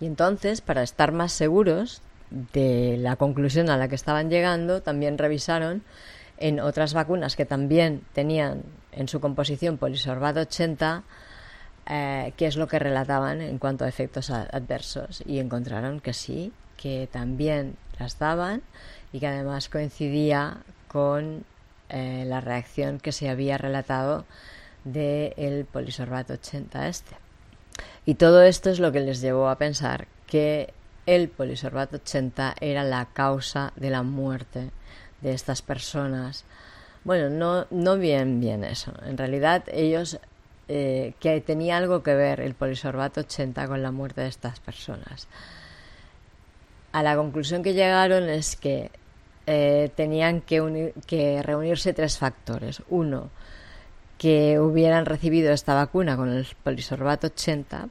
y 0.00 0.06
entonces, 0.06 0.60
para 0.60 0.82
estar 0.82 1.12
más 1.12 1.32
seguros 1.32 2.02
de 2.30 2.96
la 2.98 3.14
conclusión 3.14 3.70
a 3.70 3.76
la 3.76 3.86
que 3.86 3.94
estaban 3.94 4.28
llegando, 4.28 4.82
también 4.82 5.18
revisaron 5.18 5.84
en 6.40 6.60
otras 6.60 6.94
vacunas 6.94 7.36
que 7.36 7.44
también 7.44 8.02
tenían 8.12 8.62
en 8.92 9.08
su 9.08 9.20
composición 9.20 9.78
polisorbato 9.78 10.40
80 10.40 11.04
eh, 11.90 12.34
qué 12.36 12.46
es 12.46 12.56
lo 12.56 12.68
que 12.68 12.78
relataban 12.78 13.40
en 13.40 13.58
cuanto 13.58 13.84
a 13.84 13.88
efectos 13.88 14.30
adversos 14.30 15.22
y 15.24 15.38
encontraron 15.38 16.00
que 16.00 16.12
sí, 16.12 16.52
que 16.76 17.08
también 17.10 17.76
las 17.98 18.18
daban 18.18 18.62
y 19.10 19.20
que 19.20 19.26
además 19.26 19.70
coincidía 19.70 20.58
con 20.86 21.44
eh, 21.88 22.24
la 22.26 22.42
reacción 22.42 23.00
que 23.00 23.12
se 23.12 23.30
había 23.30 23.56
relatado 23.56 24.26
del 24.84 25.64
polisorbato 25.64 26.34
80 26.34 26.88
este. 26.88 27.16
Y 28.04 28.14
todo 28.14 28.42
esto 28.42 28.68
es 28.68 28.80
lo 28.80 28.92
que 28.92 29.00
les 29.00 29.22
llevó 29.22 29.48
a 29.48 29.56
pensar 29.56 30.08
que 30.26 30.74
el 31.06 31.30
polisorbato 31.30 31.96
80 31.96 32.56
era 32.60 32.84
la 32.84 33.06
causa 33.14 33.72
de 33.76 33.88
la 33.88 34.02
muerte 34.02 34.70
de 35.20 35.32
estas 35.32 35.62
personas. 35.62 36.44
Bueno, 37.04 37.30
no, 37.30 37.66
no 37.70 37.96
bien 37.96 38.40
bien 38.40 38.64
eso. 38.64 38.92
En 39.06 39.16
realidad 39.16 39.64
ellos 39.68 40.18
eh, 40.68 41.14
que 41.20 41.40
tenía 41.40 41.76
algo 41.78 42.02
que 42.02 42.14
ver 42.14 42.40
el 42.40 42.54
polisorbato 42.54 43.20
80 43.20 43.66
con 43.68 43.82
la 43.82 43.90
muerte 43.90 44.20
de 44.22 44.28
estas 44.28 44.60
personas. 44.60 45.28
A 46.92 47.02
la 47.02 47.16
conclusión 47.16 47.62
que 47.62 47.74
llegaron 47.74 48.28
es 48.28 48.56
que 48.56 48.90
eh, 49.46 49.90
tenían 49.94 50.40
que, 50.42 50.92
que 51.06 51.42
reunirse 51.42 51.94
tres 51.94 52.18
factores. 52.18 52.82
Uno, 52.88 53.30
que 54.18 54.58
hubieran 54.58 55.06
recibido 55.06 55.52
esta 55.52 55.74
vacuna 55.74 56.16
con 56.16 56.28
el 56.28 56.46
polisorbato 56.62 57.28
80 57.28 57.88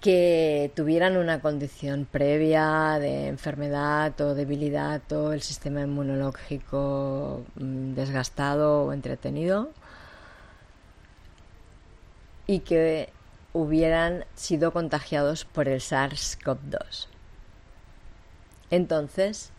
que 0.00 0.70
tuvieran 0.76 1.16
una 1.16 1.40
condición 1.40 2.06
previa 2.10 2.98
de 3.00 3.26
enfermedad 3.26 4.18
o 4.20 4.34
debilidad 4.34 5.02
o 5.12 5.32
el 5.32 5.42
sistema 5.42 5.80
inmunológico 5.82 7.42
mm, 7.56 7.94
desgastado 7.94 8.84
o 8.84 8.92
entretenido 8.92 9.70
y 12.46 12.60
que 12.60 13.10
hubieran 13.52 14.24
sido 14.34 14.72
contagiados 14.72 15.44
por 15.44 15.68
el 15.68 15.80
SARS-CoV-2. 15.80 17.08
Entonces, 18.70 19.50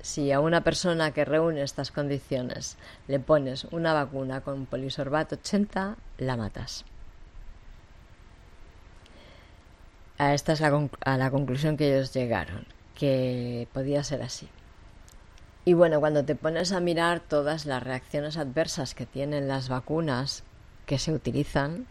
si 0.00 0.32
a 0.32 0.40
una 0.40 0.62
persona 0.62 1.12
que 1.12 1.24
reúne 1.24 1.62
estas 1.62 1.90
condiciones 1.90 2.76
le 3.08 3.18
pones 3.18 3.64
una 3.64 3.92
vacuna 3.92 4.42
con 4.42 4.66
polisorbato 4.66 5.36
80, 5.36 5.96
la 6.18 6.36
matas. 6.36 6.84
A 10.22 10.34
esta 10.34 10.52
es 10.52 10.60
la, 10.60 10.88
a 11.04 11.16
la 11.16 11.32
conclusión 11.32 11.76
que 11.76 11.92
ellos 11.92 12.14
llegaron, 12.14 12.64
que 12.94 13.66
podía 13.72 14.04
ser 14.04 14.22
así. 14.22 14.48
Y 15.64 15.72
bueno, 15.72 15.98
cuando 15.98 16.24
te 16.24 16.36
pones 16.36 16.70
a 16.70 16.78
mirar 16.78 17.18
todas 17.18 17.66
las 17.66 17.82
reacciones 17.82 18.36
adversas 18.36 18.94
que 18.94 19.04
tienen 19.04 19.48
las 19.48 19.68
vacunas 19.68 20.44
que 20.86 21.00
se 21.00 21.12
utilizan, 21.12 21.88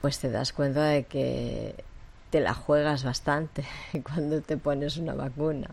pues 0.00 0.18
te 0.18 0.30
das 0.30 0.54
cuenta 0.54 0.84
de 0.84 1.04
que 1.04 1.84
te 2.30 2.40
la 2.40 2.54
juegas 2.54 3.04
bastante 3.04 3.66
cuando 4.02 4.40
te 4.40 4.56
pones 4.56 4.96
una 4.96 5.12
vacuna. 5.12 5.68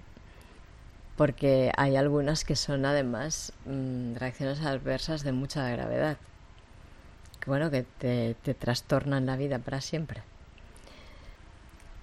Porque 1.15 1.71
hay 1.77 1.95
algunas 1.95 2.43
que 2.43 2.57
son 2.57 2.83
además 2.83 3.53
mm, 3.63 4.15
reacciones 4.15 4.59
adversas 4.59 5.23
de 5.23 5.31
mucha 5.31 5.69
gravedad. 5.69 6.17
Que 7.39 7.49
bueno, 7.49 7.71
que 7.71 7.83
te, 7.83 8.35
te 8.43 8.53
trastornan 8.53 9.25
la 9.25 9.37
vida 9.37 9.59
para 9.59 9.79
siempre. 9.79 10.23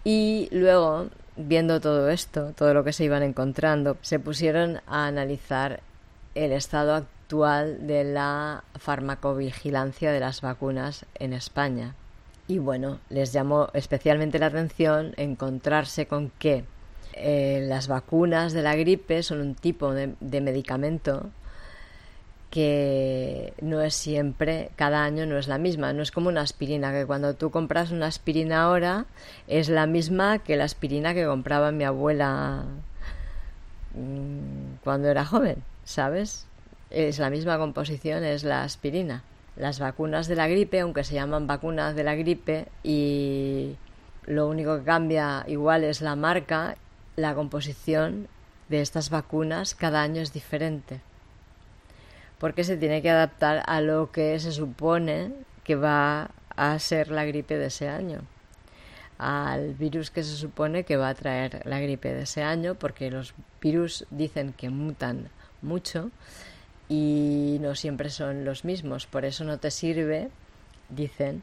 Y 0.09 0.49
luego, 0.53 1.09
viendo 1.35 1.81
todo 1.81 2.11
esto, 2.11 2.53
todo 2.57 2.73
lo 2.75 2.85
que 2.85 2.93
se 2.93 3.03
iban 3.03 3.25
encontrando, 3.25 3.97
se 4.03 4.21
pusieron 4.21 4.77
a 4.87 5.09
analizar 5.09 5.81
el 6.37 6.53
estado 6.53 6.95
actual 6.95 7.89
de 7.89 8.05
la 8.05 8.63
farmacovigilancia 8.79 10.13
de 10.13 10.21
las 10.21 10.43
vacunas 10.43 11.07
en 11.17 11.33
España. 11.33 11.97
Y 12.47 12.59
bueno, 12.59 13.01
les 13.11 13.33
llamó 13.33 13.69
especialmente 13.75 14.39
la 14.39 14.47
atención 14.47 15.13
encontrarse 15.17 16.07
con 16.07 16.31
que 16.39 16.63
eh, 17.15 17.65
las 17.67 17.89
vacunas 17.89 18.53
de 18.53 18.63
la 18.63 18.77
gripe 18.77 19.25
son 19.25 19.41
un 19.41 19.55
tipo 19.57 19.93
de, 19.93 20.15
medicamento 20.41 21.31
que 22.57 23.53
no 23.61 23.83
es 23.83 23.95
siempre, 23.95 24.71
cada 24.77 25.05
año 25.05 25.27
no 25.27 25.37
es 25.37 25.47
la 25.47 25.59
misma, 25.59 25.93
no 25.93 26.01
es 26.01 26.11
como 26.11 26.31
una 26.31 26.41
aspirina, 26.41 26.91
que 26.91 27.05
cuando 27.05 27.35
tú 27.35 27.51
compras 27.51 27.91
una 27.91 28.07
aspirina 28.07 28.63
ahora 28.63 29.05
es 29.47 29.69
la 29.69 29.87
misma 29.87 30.39
que 30.39 30.57
la 30.57 30.65
aspirina 30.65 31.13
que 31.13 31.27
compraba 31.27 31.71
mi 31.71 31.85
abuela 31.85 32.65
mm, 33.93 34.79
cuando 34.83 35.09
era 35.09 35.27
joven, 35.27 35.63
¿sabes? 35.85 36.47
Es 36.89 37.19
la 37.19 37.29
misma 37.29 37.59
composición, 37.59 38.25
es 38.25 38.43
la 38.43 38.63
aspirina 38.63 39.23
las 39.57 39.79
vacunas 39.79 40.27
de 40.27 40.37
la 40.37 40.49
gripe, 40.49 40.81
aunque 40.81 41.05
se 41.05 41.13
llaman 41.13 41.47
vacunas 41.47 41.95
de 41.95 42.05
la 42.05 42.15
gripe 42.15 42.69
y 42.83 43.77
lo 44.25 44.49
único 44.49 44.79
que 44.79 44.85
cambia 44.85 45.45
igual 45.47 45.85
es 45.85 46.01
la 46.01 46.17
marca, 46.17 46.77
la 47.17 47.35
composición 47.35 48.29
de 48.71 48.81
estas 48.81 49.11
vacunas 49.11 49.75
cada 49.75 50.01
año 50.01 50.23
es 50.23 50.33
diferente. 50.33 51.03
Porque 52.39 52.65
se 52.65 52.77
tiene 52.77 53.03
que 53.03 53.11
adaptar 53.11 53.63
a 53.67 53.81
lo 53.81 54.11
que 54.13 54.39
se 54.39 54.53
supone 54.53 55.33
que 55.65 55.75
va 55.75 56.31
a 56.55 56.79
ser 56.79 57.11
la 57.11 57.25
gripe 57.25 57.57
de 57.57 57.67
ese 57.67 57.89
año. 57.89 58.21
Al 59.19 59.75
virus 59.75 60.11
que 60.11 60.23
se 60.23 60.37
supone 60.37 60.85
que 60.85 60.97
va 60.97 61.09
a 61.09 61.15
traer 61.15 61.63
la 61.65 61.81
gripe 61.81 62.13
de 62.13 62.23
ese 62.23 62.43
año, 62.43 62.75
porque 62.75 63.11
los 63.11 63.35
virus 63.61 64.07
dicen 64.11 64.53
que 64.53 64.69
mutan 64.69 65.31
mucho 65.63 66.11
y 66.89 67.59
no 67.61 67.75
siempre 67.75 68.11
son 68.11 68.45
los 68.45 68.65
mismos. 68.65 69.07
Por 69.07 69.25
eso 69.25 69.45
no 69.45 69.59
te 69.59 69.71
sirve, 69.71 70.29
dicen, 70.91 71.43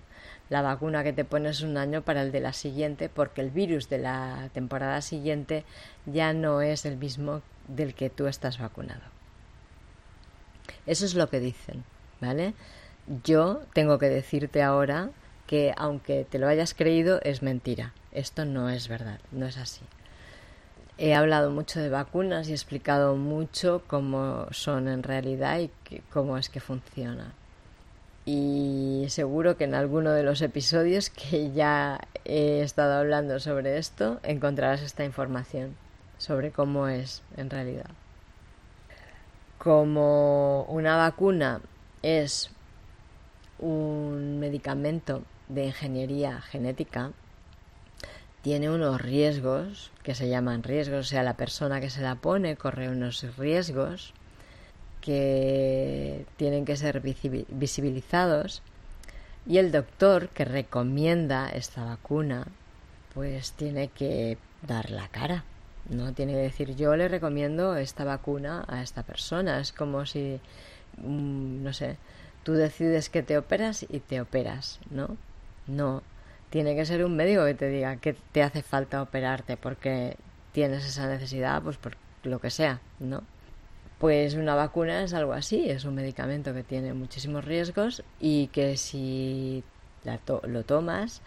la 0.49 0.61
vacuna 0.61 1.03
que 1.03 1.13
te 1.13 1.25
pones 1.25 1.61
un 1.61 1.77
año 1.77 2.03
para 2.03 2.21
el 2.21 2.31
de 2.31 2.39
la 2.39 2.53
siguiente, 2.53 3.09
porque 3.09 3.41
el 3.41 3.49
virus 3.49 3.89
de 3.89 3.97
la 3.97 4.49
temporada 4.53 5.01
siguiente 5.01 5.65
ya 6.05 6.33
no 6.33 6.61
es 6.61 6.85
el 6.85 6.97
mismo 6.97 7.41
del 7.67 7.95
que 7.95 8.09
tú 8.09 8.27
estás 8.27 8.59
vacunado. 8.59 9.12
Eso 10.85 11.05
es 11.05 11.15
lo 11.15 11.29
que 11.29 11.39
dicen, 11.39 11.83
¿vale? 12.19 12.53
Yo 13.23 13.61
tengo 13.73 13.99
que 13.99 14.09
decirte 14.09 14.61
ahora 14.61 15.09
que 15.47 15.73
aunque 15.77 16.25
te 16.29 16.39
lo 16.39 16.47
hayas 16.47 16.73
creído, 16.73 17.19
es 17.23 17.41
mentira. 17.41 17.93
Esto 18.11 18.45
no 18.45 18.69
es 18.69 18.87
verdad, 18.87 19.19
no 19.31 19.45
es 19.45 19.57
así. 19.57 19.81
He 20.97 21.15
hablado 21.15 21.49
mucho 21.51 21.79
de 21.79 21.89
vacunas 21.89 22.47
y 22.47 22.51
he 22.51 22.55
explicado 22.55 23.15
mucho 23.15 23.83
cómo 23.87 24.47
son 24.51 24.87
en 24.87 25.03
realidad 25.03 25.59
y 25.59 25.71
cómo 26.11 26.37
es 26.37 26.49
que 26.49 26.59
funcionan. 26.59 27.33
Y 28.25 29.05
seguro 29.09 29.57
que 29.57 29.65
en 29.65 29.75
alguno 29.75 30.11
de 30.11 30.23
los 30.23 30.41
episodios 30.41 31.09
que 31.09 31.51
ya 31.51 31.99
he 32.23 32.61
estado 32.61 32.93
hablando 32.93 33.39
sobre 33.39 33.77
esto 33.77 34.19
encontrarás 34.23 34.81
esta 34.81 35.03
información 35.03 35.75
sobre 36.17 36.51
cómo 36.51 36.87
es 36.87 37.21
en 37.35 37.49
realidad. 37.49 37.89
Como 39.63 40.63
una 40.63 40.97
vacuna 40.97 41.61
es 42.01 42.49
un 43.59 44.37
medicamento 44.37 45.23
de 45.47 45.67
ingeniería 45.67 46.41
genética, 46.41 47.11
tiene 48.41 48.69
unos 48.69 48.99
riesgos 48.99 49.89
que 50.03 50.15
se 50.15 50.27
llaman 50.27 50.63
riesgos, 50.63 51.05
o 51.05 51.09
sea, 51.09 51.23
la 51.23 51.37
persona 51.37 51.79
que 51.79 51.89
se 51.89 52.01
la 52.01 52.15
pone 52.15 52.57
corre 52.57 52.89
unos 52.89 53.37
riesgos 53.37 54.13
que 54.99 56.25
tienen 56.35 56.65
que 56.65 56.75
ser 56.75 56.99
visibilizados 56.99 58.63
y 59.47 59.59
el 59.59 59.71
doctor 59.71 60.27
que 60.27 60.43
recomienda 60.43 61.47
esta 61.47 61.85
vacuna 61.85 62.47
pues 63.13 63.53
tiene 63.53 63.87
que 63.87 64.37
dar 64.61 64.89
la 64.89 65.07
cara. 65.07 65.45
No 65.89 66.13
tiene 66.13 66.33
que 66.33 66.39
decir 66.39 66.75
yo 66.75 66.95
le 66.95 67.07
recomiendo 67.07 67.75
esta 67.75 68.03
vacuna 68.05 68.65
a 68.67 68.81
esta 68.81 69.03
persona. 69.03 69.59
Es 69.59 69.71
como 69.73 70.05
si, 70.05 70.39
mm, 70.97 71.63
no 71.63 71.73
sé, 71.73 71.97
tú 72.43 72.53
decides 72.53 73.09
que 73.09 73.23
te 73.23 73.37
operas 73.37 73.85
y 73.89 73.99
te 73.99 74.21
operas, 74.21 74.79
¿no? 74.89 75.17
No, 75.67 76.03
tiene 76.49 76.75
que 76.75 76.85
ser 76.85 77.03
un 77.05 77.15
médico 77.15 77.45
que 77.45 77.53
te 77.55 77.69
diga 77.69 77.97
que 77.97 78.13
te 78.13 78.43
hace 78.43 78.61
falta 78.61 79.01
operarte 79.01 79.57
porque 79.57 80.17
tienes 80.51 80.85
esa 80.85 81.07
necesidad, 81.07 81.61
pues 81.61 81.77
por 81.77 81.97
lo 82.23 82.39
que 82.39 82.49
sea, 82.49 82.81
¿no? 82.99 83.23
Pues 83.99 84.35
una 84.35 84.55
vacuna 84.55 85.03
es 85.03 85.13
algo 85.13 85.33
así, 85.33 85.69
es 85.69 85.85
un 85.85 85.95
medicamento 85.95 86.53
que 86.53 86.63
tiene 86.63 86.93
muchísimos 86.93 87.45
riesgos 87.45 88.03
y 88.19 88.47
que 88.47 88.77
si 88.77 89.63
lo 90.47 90.63
tomas, 90.63 91.21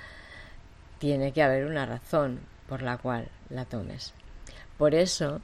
tiene 0.99 1.33
que 1.33 1.42
haber 1.42 1.66
una 1.66 1.87
razón 1.87 2.40
por 2.69 2.83
la 2.83 2.99
cual 2.99 3.29
la 3.49 3.64
tomes. 3.64 4.12
Por 4.79 4.95
eso 4.95 5.41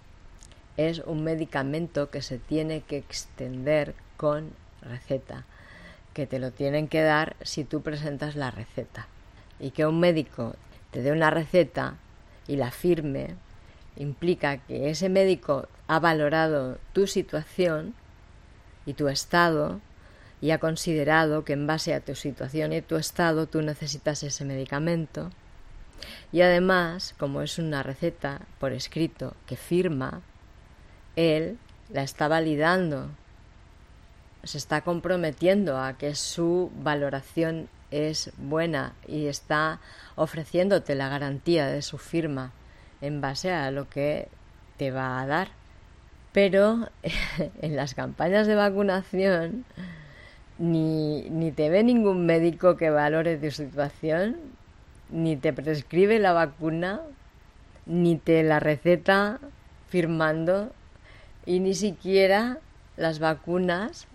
es 0.77 1.01
un 1.01 1.25
medicamento 1.25 2.11
que 2.11 2.23
se 2.23 2.39
tiene 2.39 2.83
que 2.83 2.99
extender 2.99 3.95
con 4.17 4.51
receta, 4.83 5.45
que 6.13 6.27
te 6.27 6.39
lo 6.39 6.51
tienen 6.51 6.89
que 6.89 7.03
dar 7.03 7.37
si 7.43 7.65
tú 7.65 7.83
presentas 7.83 8.37
la 8.37 8.51
receta 8.51 9.09
y 9.59 9.71
que 9.71 9.87
un 9.87 10.01
médico 10.01 10.55
te 10.91 11.03
dé 11.03 11.13
una 11.13 11.31
receta 11.31 11.97
y 12.47 12.57
la 12.57 12.71
firme, 12.71 13.37
implica 13.97 14.59
que 14.59 14.91
ese 14.91 15.09
médico 15.09 15.69
ha 15.87 15.99
valorado 15.99 16.79
tu 16.93 17.07
situación 17.07 17.95
y 18.87 18.95
tu 18.95 19.09
estado 19.09 19.81
y 20.41 20.51
ha 20.51 20.59
considerado 20.59 21.45
que 21.45 21.53
en 21.53 21.67
base 21.67 21.95
a 21.95 22.01
tu 22.01 22.15
situación 22.15 22.73
y 22.73 22.83
tu 22.83 22.97
estado 22.97 23.47
tú 23.47 23.63
necesitas 23.63 24.23
ese 24.23 24.45
medicamento. 24.45 25.31
Y 26.33 26.43
además, 26.43 27.15
como 27.19 27.43
es 27.43 27.59
una 27.59 27.83
receta 27.83 28.41
por 28.59 28.73
escrito 28.73 29.35
que 29.47 29.57
firma, 29.57 30.23
él 31.17 31.59
la 31.91 32.03
está 32.03 32.29
validando, 32.29 33.09
se 34.45 34.59
está 34.59 34.81
comprometiendo 34.81 35.79
a 35.79 35.95
que 35.95 36.15
su 36.15 36.71
valoración 36.77 37.69
es 37.91 38.33
buena 38.39 38.95
y 39.07 39.27
está 39.27 39.81
ofreciéndote 40.17 40.95
la 40.95 41.09
garantía 41.09 41.67
de 41.67 41.83
su 41.83 41.99
firma 41.99 42.53
en 43.01 43.21
base 43.21 43.53
a 43.53 43.71
lo 43.71 43.89
que 43.89 44.29
te 44.79 44.91
va 44.91 45.21
a 45.21 45.27
dar. 45.27 45.49
Pero 46.33 46.89
en 47.61 47.77
las 47.77 47.95
campañas 47.95 48.47
de 48.47 48.55
vacunación 48.55 49.65
ni, 50.59 51.29
ni 51.31 51.53
te 51.53 51.69
ve 51.69 51.83
ningún 51.83 52.25
médico 52.25 52.77
que 52.77 52.91
valore 52.91 53.37
tu 53.37 53.51
situación, 53.51 54.37
ni 55.13 55.37
te 55.37 55.53
prescribe 55.53 56.19
la 56.19 56.33
vacuna, 56.33 57.03
ni 57.87 58.17
te 58.17 58.43
la 58.43 58.59
receta 58.59 59.39
firmando 59.89 60.73
y 61.45 61.61
ni 61.61 61.75
siquiera 61.75 62.59
las 62.97 63.19
vacunas 63.19 64.07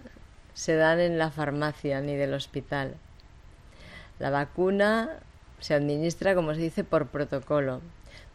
se 0.53 0.75
dan 0.75 0.99
en 0.99 1.17
la 1.17 1.29
farmacia 1.29 2.01
ni 2.01 2.15
del 2.15 2.33
hospital. 2.33 2.95
La 4.17 4.31
vacuna 4.31 5.19
se 5.59 5.75
administra, 5.75 6.33
como 6.33 6.55
se 6.55 6.61
dice, 6.61 6.83
por 6.83 7.07
protocolo. 7.07 7.81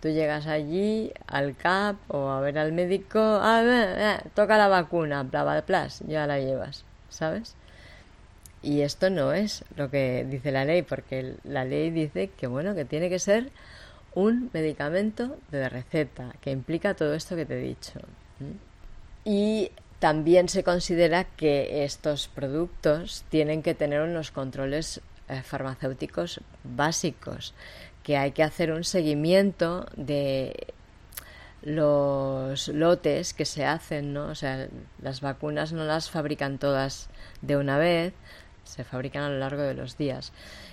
Tú 0.00 0.08
llegas 0.08 0.46
allí 0.46 1.12
al 1.26 1.56
CAP 1.56 1.96
o 2.08 2.30
a 2.30 2.40
ver 2.40 2.58
al 2.58 2.72
médico, 2.72 3.18
ah, 3.20 3.62
eh, 3.64 4.18
toca 4.34 4.56
la 4.56 4.68
vacuna, 4.68 5.22
bla, 5.24 5.42
bla, 5.42 5.60
bla, 5.62 5.88
ya 6.06 6.26
la 6.26 6.38
llevas, 6.38 6.84
¿sabes? 7.08 7.56
Y 8.62 8.82
esto 8.82 9.10
no 9.10 9.32
es 9.32 9.64
lo 9.76 9.90
que 9.90 10.24
dice 10.28 10.52
la 10.52 10.64
ley, 10.64 10.82
porque 10.82 11.34
la 11.44 11.64
ley 11.64 11.90
dice 11.90 12.28
que, 12.28 12.46
bueno, 12.46 12.74
que 12.74 12.84
tiene 12.84 13.08
que 13.08 13.18
ser 13.18 13.50
un 14.14 14.50
medicamento 14.52 15.36
de 15.50 15.68
receta, 15.68 16.34
que 16.40 16.50
implica 16.50 16.94
todo 16.94 17.14
esto 17.14 17.34
que 17.34 17.46
te 17.46 17.58
he 17.58 17.62
dicho. 17.62 18.00
Y 19.24 19.72
también 19.98 20.48
se 20.48 20.64
considera 20.64 21.24
que 21.24 21.84
estos 21.84 22.28
productos 22.28 23.24
tienen 23.30 23.62
que 23.62 23.74
tener 23.74 24.00
unos 24.02 24.30
controles 24.30 25.00
eh, 25.28 25.42
farmacéuticos 25.42 26.40
básicos, 26.64 27.54
que 28.02 28.16
hay 28.16 28.32
que 28.32 28.42
hacer 28.42 28.72
un 28.72 28.84
seguimiento 28.84 29.86
de 29.96 30.74
los 31.62 32.66
lotes 32.68 33.34
que 33.34 33.44
se 33.44 33.64
hacen, 33.64 34.12
¿no? 34.12 34.26
O 34.26 34.34
sea, 34.34 34.66
las 35.00 35.20
vacunas 35.20 35.72
no 35.72 35.84
las 35.84 36.10
fabrican 36.10 36.58
todas 36.58 37.08
de 37.40 37.56
una 37.56 37.78
vez, 37.78 38.12
se 38.64 38.84
fabrican 38.84 39.22
a 39.22 39.28
lo 39.28 39.38
largo 39.38 39.62
de 39.62 39.74
los 39.74 39.96
días. 39.96 40.32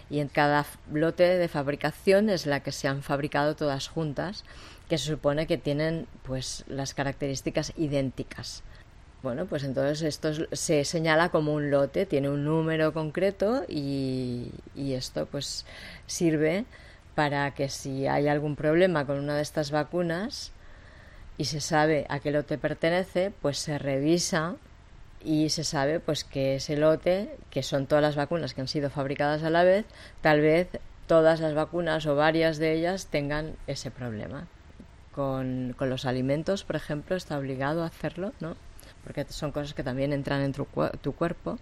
Y 0.09 0.19
en 0.19 0.27
cada 0.27 0.65
lote 0.91 1.23
de 1.23 1.47
fabricación 1.47 2.29
es 2.29 2.45
la 2.45 2.61
que 2.61 2.71
se 2.71 2.87
han 2.87 3.03
fabricado 3.03 3.55
todas 3.55 3.87
juntas, 3.87 4.43
que 4.87 4.97
se 4.97 5.05
supone 5.05 5.47
que 5.47 5.57
tienen 5.57 6.07
pues 6.23 6.63
las 6.67 6.93
características 6.93 7.73
idénticas. 7.77 8.63
Bueno, 9.21 9.47
pues 9.47 9.65
entonces 9.65 10.01
esto 10.01 10.31
se 10.53 10.85
señala 10.85 11.27
como 11.29 11.53
un 11.53 11.71
lote, 11.71 12.05
tiene 12.05 12.29
un 12.29 12.45
número 12.45 12.93
concreto 12.93 13.65
y, 13.67 14.51
esto 14.75 15.25
pues 15.25 15.65
sirve 16.07 16.65
para 17.15 17.53
que 17.53 17.67
si 17.67 18.07
hay 18.07 18.29
algún 18.29 18.55
problema 18.55 19.05
con 19.05 19.19
una 19.19 19.35
de 19.35 19.41
estas 19.41 19.71
vacunas 19.71 20.53
y 21.37 21.45
se 21.45 21.59
sabe 21.59 22.05
a 22.09 22.19
qué 22.19 22.31
lote 22.31 22.57
pertenece, 22.57 23.33
pues 23.41 23.57
se 23.57 23.77
revisa 23.77 24.55
y 25.23 25.49
se 25.49 25.63
sabe 25.63 25.99
pues 25.99 26.23
que 26.23 26.55
ese 26.55 26.77
lote, 26.77 27.35
que 27.49 27.63
son 27.63 27.87
todas 27.87 28.01
las 28.01 28.15
vacunas 28.15 28.53
que 28.53 28.61
han 28.61 28.67
sido 28.67 28.89
fabricadas 28.89 29.43
a 29.43 29.49
la 29.49 29.63
vez, 29.63 29.85
tal 30.21 30.41
vez 30.41 30.67
todas 31.07 31.39
las 31.39 31.53
vacunas 31.53 32.05
o 32.05 32.15
varias 32.15 32.57
de 32.57 32.73
ellas 32.73 33.07
tengan 33.07 33.55
ese 33.67 33.91
problema. 33.91 34.47
Con, 35.11 35.75
con 35.77 35.89
los 35.89 36.05
alimentos, 36.05 36.63
por 36.63 36.75
ejemplo, 36.75 37.15
está 37.15 37.37
obligado 37.37 37.83
a 37.83 37.87
hacerlo, 37.87 38.31
¿no? 38.39 38.55
Porque 39.03 39.25
son 39.29 39.51
cosas 39.51 39.73
que 39.73 39.83
también 39.83 40.13
entran 40.13 40.41
en 40.41 40.53
tu, 40.53 40.67
tu 41.01 41.13
cuerpo 41.13 41.57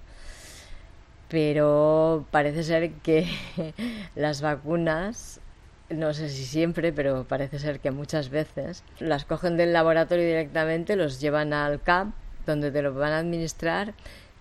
pero 1.30 2.26
parece 2.32 2.64
ser 2.64 2.92
que 2.94 3.28
las 4.16 4.42
vacunas 4.42 5.42
no 5.90 6.14
sé 6.14 6.30
si 6.30 6.44
siempre, 6.44 6.92
pero 6.92 7.26
parece 7.26 7.60
ser 7.60 7.80
que 7.80 7.92
muchas 7.92 8.30
veces, 8.30 8.84
las 9.00 9.24
cogen 9.24 9.56
del 9.56 9.72
laboratorio 9.72 10.26
directamente, 10.26 10.98
los 10.98 11.22
llevan 11.22 11.54
al 11.54 11.82
CAP, 11.82 12.10
donde 12.48 12.72
te 12.72 12.82
lo 12.82 12.94
van 12.94 13.14
a 13.14 13.20
administrar 13.20 13.94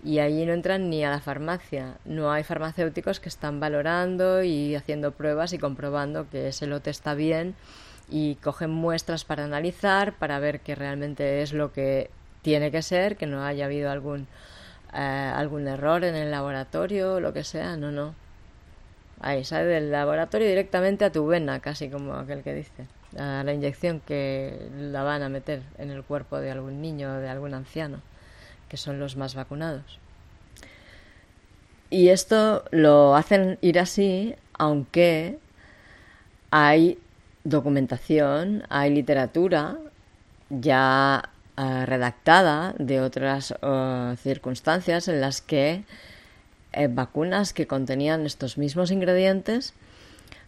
y 0.03 0.19
allí 0.19 0.45
no 0.45 0.53
entran 0.53 0.89
ni 0.89 1.03
a 1.03 1.11
la 1.11 1.19
farmacia. 1.19 1.95
No 2.05 2.31
hay 2.31 2.43
farmacéuticos 2.43 3.19
que 3.19 3.29
están 3.29 3.59
valorando 3.59 4.41
y 4.43 4.75
haciendo 4.75 5.11
pruebas 5.11 5.53
y 5.53 5.59
comprobando 5.59 6.29
que 6.29 6.47
ese 6.47 6.65
lote 6.65 6.89
está 6.89 7.13
bien 7.13 7.55
y 8.09 8.35
cogen 8.35 8.71
muestras 8.71 9.25
para 9.25 9.43
analizar, 9.43 10.13
para 10.13 10.39
ver 10.39 10.61
que 10.61 10.75
realmente 10.75 11.41
es 11.41 11.53
lo 11.53 11.73
que 11.73 12.09
tiene 12.41 12.71
que 12.71 12.81
ser, 12.81 13.17
que 13.17 13.27
no 13.27 13.43
haya 13.45 13.65
habido 13.65 13.91
algún, 13.91 14.27
eh, 14.93 14.97
algún 15.35 15.67
error 15.67 16.03
en 16.03 16.15
el 16.15 16.31
laboratorio 16.31 17.19
lo 17.19 17.33
que 17.33 17.43
sea. 17.43 17.77
No, 17.77 17.91
no 17.91 18.15
Ahí 19.19 19.43
sale 19.43 19.65
del 19.65 19.91
laboratorio 19.91 20.47
directamente 20.47 21.03
a 21.05 21.11
tu 21.11 21.25
vena, 21.25 21.59
casi 21.59 21.89
como 21.89 22.13
aquel 22.13 22.43
que 22.43 22.53
dice. 22.53 22.85
La 23.13 23.53
inyección 23.53 24.01
que 24.01 24.69
la 24.77 25.03
van 25.03 25.23
a 25.23 25.29
meter 25.29 25.61
en 25.77 25.89
el 25.89 26.03
cuerpo 26.03 26.39
de 26.39 26.51
algún 26.51 26.81
niño 26.81 27.15
o 27.15 27.19
de 27.19 27.29
algún 27.29 27.53
anciano, 27.53 28.01
que 28.69 28.77
son 28.77 28.99
los 28.99 29.15
más 29.15 29.33
vacunados. 29.33 29.99
Y 31.89 32.09
esto 32.09 32.65
lo 32.71 33.15
hacen 33.15 33.57
ir 33.61 33.79
así, 33.79 34.35
aunque 34.57 35.39
hay 36.51 36.99
documentación, 37.43 38.63
hay 38.69 38.93
literatura 38.93 39.77
ya 40.49 41.29
eh, 41.57 41.85
redactada 41.85 42.73
de 42.77 43.01
otras 43.01 43.53
eh, 43.61 44.15
circunstancias 44.21 45.07
en 45.07 45.21
las 45.21 45.41
que 45.41 45.83
eh, 46.73 46.87
vacunas 46.87 47.53
que 47.53 47.67
contenían 47.67 48.25
estos 48.25 48.57
mismos 48.57 48.91
ingredientes 48.91 49.73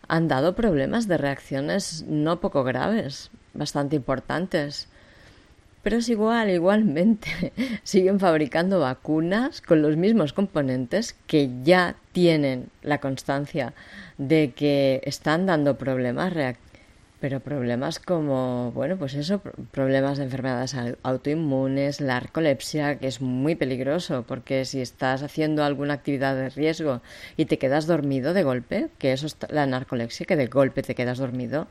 han 0.10 0.28
dado 0.28 0.56
problemas 0.56 1.08
de 1.08 1.18
reacciones 1.18 2.04
no 2.08 2.42
poco 2.42 2.66
graves, 2.66 3.32
bastante 3.54 3.96
importantes. 3.96 4.90
Pero 5.82 5.98
es 5.98 6.10
igual, 6.10 6.50
igualmente, 6.50 7.54
siguen 7.84 8.20
fabricando 8.20 8.82
vacunas 8.82 9.62
con 9.62 9.82
los 9.82 9.96
mismos 9.96 10.34
componentes 10.34 11.16
que 11.26 11.50
ya 11.64 11.96
tienen 12.12 12.70
la 12.82 12.98
constancia 12.98 13.74
de 14.18 14.52
que 14.54 15.02
están 15.06 15.46
dando 15.46 15.78
problemas 15.78 16.34
reactivos 16.34 16.69
pero 17.20 17.42
problemas 17.42 18.00
como, 18.00 18.72
bueno, 18.72 18.98
pues 18.98 19.14
eso, 19.14 19.42
problemas 19.72 20.18
de 20.18 20.24
enfermedades 20.24 20.76
autoinmunes, 21.04 22.00
la 22.00 22.14
narcolepsia, 22.14 22.98
que 22.98 23.08
es 23.08 23.20
muy 23.20 23.56
peligroso, 23.56 24.24
porque 24.28 24.64
si 24.66 24.82
estás 24.82 25.22
haciendo 25.22 25.64
alguna 25.64 25.96
actividad 25.96 26.36
de 26.36 26.50
riesgo 26.50 27.02
y 27.36 27.46
te 27.46 27.58
quedas 27.58 27.88
dormido 27.88 28.34
de 28.34 28.44
golpe, 28.44 28.90
que 28.98 29.12
eso 29.12 29.28
es 29.28 29.36
la 29.50 29.66
narcolepsia, 29.66 30.26
que 30.26 30.38
de 30.38 30.48
golpe 30.48 30.82
te 30.82 30.96
quedas 30.96 31.18
dormido, 31.18 31.68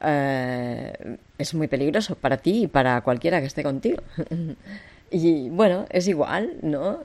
eh, 0.00 1.16
es 1.38 1.54
muy 1.54 1.66
peligroso 1.66 2.14
para 2.14 2.36
ti 2.36 2.64
y 2.64 2.66
para 2.68 3.00
cualquiera 3.00 3.40
que 3.40 3.46
esté 3.46 3.64
contigo. 3.64 4.02
y 5.10 5.48
bueno, 5.50 5.86
es 5.90 6.06
igual, 6.06 6.54
¿no? 6.62 7.00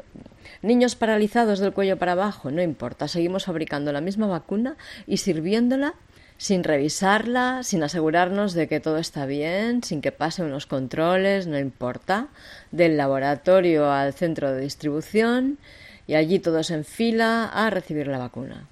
Niños 0.62 0.96
paralizados 0.96 1.60
del 1.60 1.74
cuello 1.74 1.98
para 1.98 2.14
abajo, 2.14 2.52
no 2.52 2.62
importa, 2.62 3.08
seguimos 3.08 3.46
fabricando 3.46 3.92
la 3.92 4.02
misma 4.02 4.28
vacuna 4.28 4.78
y 5.06 5.18
sirviéndola 5.18 5.96
sin 6.38 6.64
revisarla, 6.64 7.64
sin 7.64 7.84
asegurarnos 7.84 8.54
de 8.54 8.68
que 8.68 8.80
todo 8.80 8.98
está 8.98 9.26
bien, 9.26 9.84
sin 9.84 10.02
que 10.02 10.12
pase 10.12 10.44
unos 10.44 10.66
controles, 10.66 11.48
no 11.48 11.58
importa, 11.58 12.28
del 12.72 12.98
laboratorio 12.98 13.92
al 13.92 14.14
centro 14.14 14.52
de 14.52 14.62
distribución 14.62 15.58
y 16.06 16.16
allí 16.16 16.40
todos 16.40 16.72
en 16.72 16.86
fila 16.86 17.46
a 17.46 17.70
recibir 17.70 18.08
la 18.08 18.20
vacuna. 18.20 18.68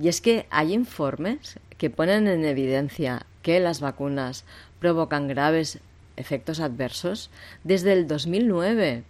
Y 0.00 0.08
es 0.08 0.20
que 0.20 0.46
hay 0.50 0.72
informes 0.72 1.58
que 1.76 1.90
ponen 1.90 2.26
en 2.26 2.44
evidencia 2.44 3.26
que 3.42 3.60
las 3.60 3.80
vacunas 3.80 4.44
provocan 4.78 5.28
graves 5.28 5.80
efectos 6.16 6.60
adversos 6.60 7.30
desde 7.64 7.92
el 7.92 8.06
2009 8.06 9.04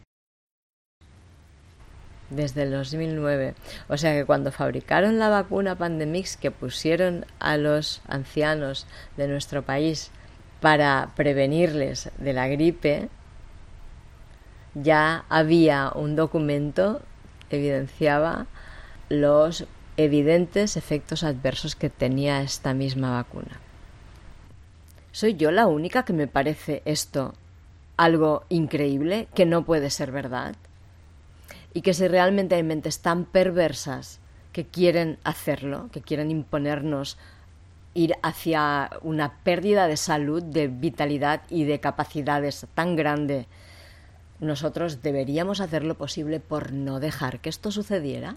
desde 2.31 2.63
el 2.63 2.71
2009. 2.71 3.55
O 3.89 3.97
sea 3.97 4.15
que 4.15 4.25
cuando 4.25 4.53
fabricaron 4.53 5.19
la 5.19 5.29
vacuna 5.29 5.77
Pandemix 5.77 6.37
que 6.37 6.51
pusieron 6.51 7.27
a 7.39 7.57
los 7.57 8.01
ancianos 8.09 8.87
de 9.17 9.29
nuestro 9.29 9.63
país 9.63 10.11
para 10.61 11.11
prevenirles 11.17 12.11
de 12.19 12.33
la 12.33 12.49
gripe, 12.49 13.09
ya 14.75 15.25
había 15.29 15.93
un 15.95 16.17
documento 16.17 17.03
que 17.49 17.57
evidenciaba 17.57 18.47
los 19.09 19.67
evidentes 19.97 20.77
efectos 20.77 21.25
adversos 21.25 21.75
que 21.75 21.91
tenía 21.91 22.43
esta 22.43 22.73
misma 22.73 23.11
vacuna. 23.11 23.61
¿Soy 25.13 25.35
yo 25.35 25.51
la 25.51 25.67
única 25.67 26.05
que 26.05 26.13
me 26.13 26.29
parece 26.29 26.83
esto 26.85 27.35
algo 27.97 28.45
increíble, 28.49 29.29
que 29.35 29.45
no 29.45 29.65
puede 29.65 29.91
ser 29.91 30.13
verdad? 30.13 30.55
Y 31.73 31.83
que 31.83 31.95
si 31.95 32.09
realmente 32.09 32.55
hay 32.55 32.63
mentes 32.63 33.01
tan 33.01 33.25
perversas 33.25 34.21
que 34.53 34.67
quieren 34.67 35.19
hacerlo, 35.25 35.89
que 35.93 36.01
quieren 36.01 36.31
imponernos 36.31 37.17
ir 37.95 38.15
hacia 38.23 38.91
una 39.03 39.35
pérdida 39.43 39.87
de 39.87 39.97
salud, 39.97 40.43
de 40.43 40.69
vitalidad 40.69 41.43
y 41.49 41.65
de 41.65 41.81
capacidades 41.81 42.67
tan 42.75 42.97
grande, 42.97 43.47
nosotros 44.41 45.03
deberíamos 45.03 45.61
hacer 45.61 45.85
lo 45.85 45.97
posible 45.97 46.41
por 46.41 46.73
no 46.73 46.99
dejar 46.99 47.41
que 47.41 47.51
esto 47.51 47.71
sucediera. 47.71 48.37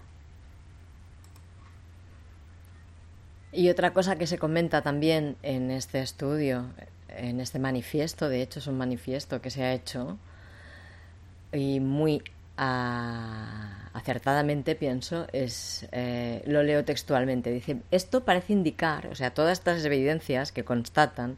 Y 3.52 3.70
otra 3.70 3.92
cosa 3.92 4.16
que 4.16 4.26
se 4.26 4.38
comenta 4.38 4.82
también 4.82 5.36
en 5.42 5.70
este 5.70 6.00
estudio, 6.00 6.66
en 7.08 7.40
este 7.40 7.58
manifiesto, 7.58 8.28
de 8.28 8.42
hecho 8.42 8.58
es 8.58 8.66
un 8.66 8.76
manifiesto 8.76 9.40
que 9.40 9.50
se 9.50 9.62
ha 9.62 9.72
hecho 9.72 10.18
y 11.52 11.78
muy 11.78 12.22
acertadamente 12.56 14.76
pienso 14.76 15.26
es 15.32 15.88
eh, 15.92 16.42
lo 16.46 16.62
leo 16.62 16.84
textualmente. 16.84 17.50
Dice 17.50 17.78
esto 17.90 18.24
parece 18.24 18.52
indicar 18.52 19.08
o 19.08 19.14
sea 19.14 19.32
todas 19.32 19.58
estas 19.58 19.84
evidencias 19.84 20.52
que 20.52 20.64
constatan 20.64 21.36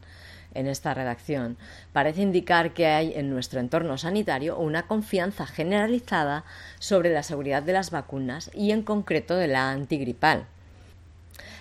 en 0.53 0.67
esta 0.67 0.93
redacción 0.93 1.57
parece 1.93 2.21
indicar 2.21 2.73
que 2.73 2.87
hay 2.87 3.13
en 3.15 3.29
nuestro 3.29 3.59
entorno 3.59 3.97
sanitario 3.97 4.57
una 4.57 4.87
confianza 4.87 5.45
generalizada 5.45 6.45
sobre 6.79 7.11
la 7.11 7.23
seguridad 7.23 7.63
de 7.63 7.73
las 7.73 7.91
vacunas 7.91 8.49
y 8.53 8.71
en 8.71 8.83
concreto 8.83 9.35
de 9.35 9.47
la 9.47 9.71
antigripal. 9.71 10.45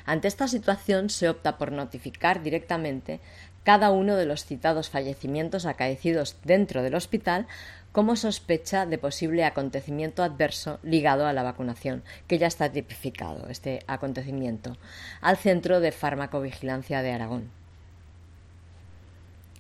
Ante 0.07 0.29
esta 0.29 0.47
situación 0.47 1.11
se 1.11 1.29
opta 1.29 1.59
por 1.59 1.73
notificar 1.73 2.43
directamente 2.43 3.19
cada 3.65 3.91
uno 3.91 4.15
de 4.15 4.27
los 4.27 4.45
citados 4.45 4.91
fallecimientos 4.91 5.67
acaecidos 5.67 6.37
dentro 6.45 6.85
del 6.85 6.95
hospital 6.95 7.49
como 7.97 8.15
sospecha 8.15 8.85
de 8.85 8.99
posible 8.99 9.47
acontecimiento 9.47 10.23
adverso 10.23 10.79
ligado 10.83 11.27
a 11.27 11.33
la 11.33 11.43
vacunación, 11.43 12.03
que 12.27 12.37
ya 12.37 12.47
está 12.47 12.71
tipificado 12.71 13.49
este 13.49 13.85
acontecimiento, 13.87 14.77
al 15.23 15.39
Centro 15.39 15.81
de 15.81 15.93
Farmacovigilancia 15.93 17.01
de 17.01 17.13
Aragón. 17.13 17.49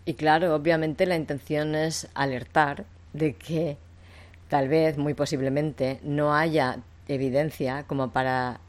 Y 0.05 0.13
claro, 0.13 0.55
obviamente 0.55 1.07
la 1.07 1.17
intención 1.17 1.75
es 1.75 2.09
alertar 2.13 2.85
de 3.15 3.33
que 3.33 3.79
tal 4.51 4.69
vez, 4.69 4.99
muy 4.99 5.15
posiblemente, 5.15 5.99
no 6.03 6.35
haya 6.35 6.81
evidencia 7.09 7.85
como 7.85 8.11
para 8.11 8.61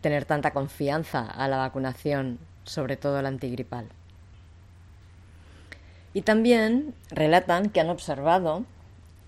tener 0.00 0.26
tanta 0.26 0.52
confianza 0.52 1.26
a 1.26 1.48
la 1.48 1.56
vacunación, 1.56 2.38
sobre 2.62 2.96
todo 2.96 3.20
la 3.20 3.30
antigripal. 3.30 3.88
Y 6.14 6.22
también 6.22 6.94
relatan 7.10 7.70
que 7.70 7.80
han 7.80 7.90
observado, 7.90 8.64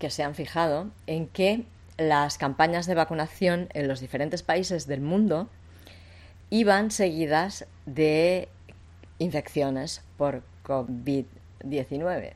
que 0.01 0.09
se 0.09 0.23
han 0.23 0.33
fijado, 0.33 0.89
en 1.05 1.27
que 1.27 1.63
las 1.97 2.39
campañas 2.39 2.87
de 2.87 2.95
vacunación 2.95 3.69
en 3.73 3.87
los 3.87 3.99
diferentes 3.99 4.41
países 4.41 4.87
del 4.87 4.99
mundo 4.99 5.47
iban 6.49 6.89
seguidas 6.89 7.67
de 7.85 8.49
infecciones 9.19 10.01
por 10.17 10.41
COVID-19. 10.65 12.33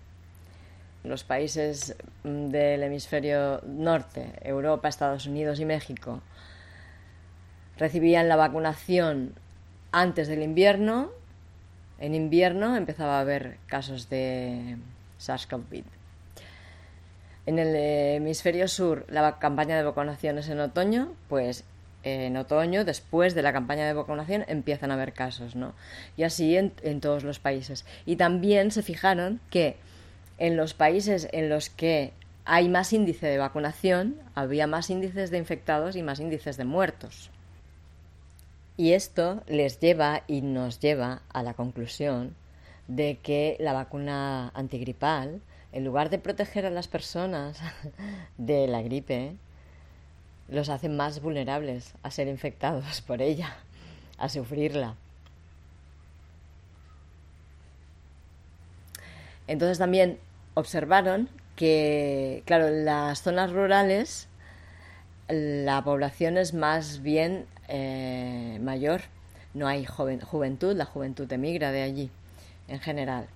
Los 1.03 1.23
países 1.23 1.95
del 2.23 2.83
hemisferio 2.83 3.61
norte, 3.65 4.31
Europa, 4.43 4.87
Estados 4.87 5.25
Unidos 5.25 5.59
y 5.59 5.65
México, 5.65 6.21
recibían 7.79 8.29
la 8.29 8.35
vacunación 8.35 9.33
antes 9.91 10.27
del 10.27 10.43
invierno 10.43 11.09
en 11.97 12.13
invierno 12.13 12.75
empezaba 12.75 13.17
a 13.17 13.21
haber 13.21 13.57
casos 13.67 14.09
de 14.09 14.77
SARS-CoV. 15.19 15.83
En 17.45 17.59
el 17.59 17.75
hemisferio 17.75 18.67
sur, 18.67 19.05
la 19.09 19.37
campaña 19.39 19.77
de 19.77 19.83
vacunación 19.83 20.37
es 20.37 20.49
en 20.49 20.59
otoño, 20.59 21.13
pues 21.29 21.63
en 22.03 22.37
otoño, 22.37 22.85
después 22.85 23.35
de 23.35 23.41
la 23.41 23.53
campaña 23.53 23.85
de 23.85 23.93
vacunación, 23.93 24.45
empiezan 24.47 24.91
a 24.91 24.93
haber 24.93 25.13
casos, 25.13 25.55
¿no? 25.55 25.73
Y 26.17 26.23
así 26.23 26.55
en, 26.55 26.73
en 26.83 27.01
todos 27.01 27.23
los 27.23 27.39
países. 27.39 27.85
Y 28.05 28.15
también 28.15 28.71
se 28.71 28.83
fijaron 28.83 29.39
que 29.49 29.77
en 30.37 30.57
los 30.57 30.73
países 30.73 31.27
en 31.31 31.49
los 31.49 31.69
que 31.69 32.13
hay 32.45 32.69
más 32.69 32.93
índice 32.93 33.25
de 33.25 33.39
vacunación, 33.39 34.17
había 34.35 34.67
más 34.67 34.89
índices 34.91 35.31
de 35.31 35.39
infectados 35.39 35.95
y 35.95 36.03
más 36.03 36.19
índices 36.19 36.57
de 36.57 36.65
muertos. 36.65 37.31
Y 38.77 38.91
esto 38.93 39.41
les 39.47 39.79
lleva 39.79 40.23
y 40.27 40.41
nos 40.41 40.79
lleva 40.79 41.23
a 41.33 41.41
la 41.41 41.53
conclusión 41.55 42.35
de 42.87 43.17
que 43.23 43.57
la 43.59 43.73
vacuna 43.73 44.51
antigripal, 44.53 45.41
en 45.75 45.83
lugar 45.83 46.09
de 46.09 46.19
proteger 46.19 46.65
a 46.65 46.69
las 46.69 46.87
personas 46.87 47.59
de 48.37 48.65
la 48.65 48.81
gripe, 48.81 49.35
los 50.47 50.69
hace 50.69 50.87
más 50.87 51.21
vulnerables 51.21 51.93
a 52.01 52.11
ser 52.11 52.29
infectados 52.29 53.01
por 53.01 53.21
ella, 53.21 53.57
a 54.17 54.29
sufrirla. 54.29 54.95
Entonces 59.47 59.77
también 59.77 60.17
observaron 60.53 61.29
que, 61.57 62.41
claro, 62.45 62.67
en 62.67 62.85
las 62.85 63.21
zonas 63.21 63.51
rurales 63.51 64.29
la 65.27 65.83
población 65.83 66.37
es 66.37 66.53
más 66.53 67.01
bien 67.01 67.47
eh, 67.67 68.59
mayor, 68.61 69.01
no 69.53 69.67
hay 69.67 69.85
juventud, 69.85 70.73
la 70.73 70.85
juventud 70.85 71.29
emigra 71.33 71.73
de 71.73 71.81
allí 71.81 72.11
en 72.69 72.79
general. 72.79 73.27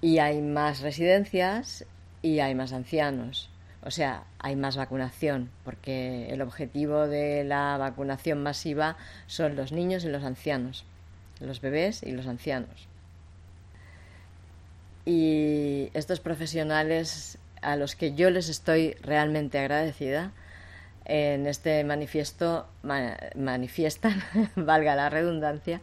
Y 0.00 0.18
hay 0.18 0.40
más 0.40 0.80
residencias 0.80 1.84
y 2.22 2.40
hay 2.40 2.54
más 2.54 2.72
ancianos. 2.72 3.50
O 3.82 3.90
sea, 3.90 4.24
hay 4.38 4.56
más 4.56 4.76
vacunación, 4.76 5.50
porque 5.64 6.28
el 6.30 6.42
objetivo 6.42 7.06
de 7.06 7.44
la 7.44 7.76
vacunación 7.78 8.42
masiva 8.42 8.96
son 9.26 9.56
los 9.56 9.72
niños 9.72 10.04
y 10.04 10.08
los 10.08 10.24
ancianos, 10.24 10.84
los 11.40 11.60
bebés 11.60 12.02
y 12.02 12.12
los 12.12 12.26
ancianos. 12.26 12.88
Y 15.06 15.90
estos 15.94 16.20
profesionales 16.20 17.38
a 17.62 17.76
los 17.76 17.96
que 17.96 18.14
yo 18.14 18.30
les 18.30 18.48
estoy 18.48 18.92
realmente 19.00 19.58
agradecida, 19.58 20.32
en 21.04 21.46
este 21.46 21.82
manifiesto 21.84 22.68
manifiestan, 22.82 24.22
valga 24.56 24.94
la 24.94 25.08
redundancia, 25.08 25.80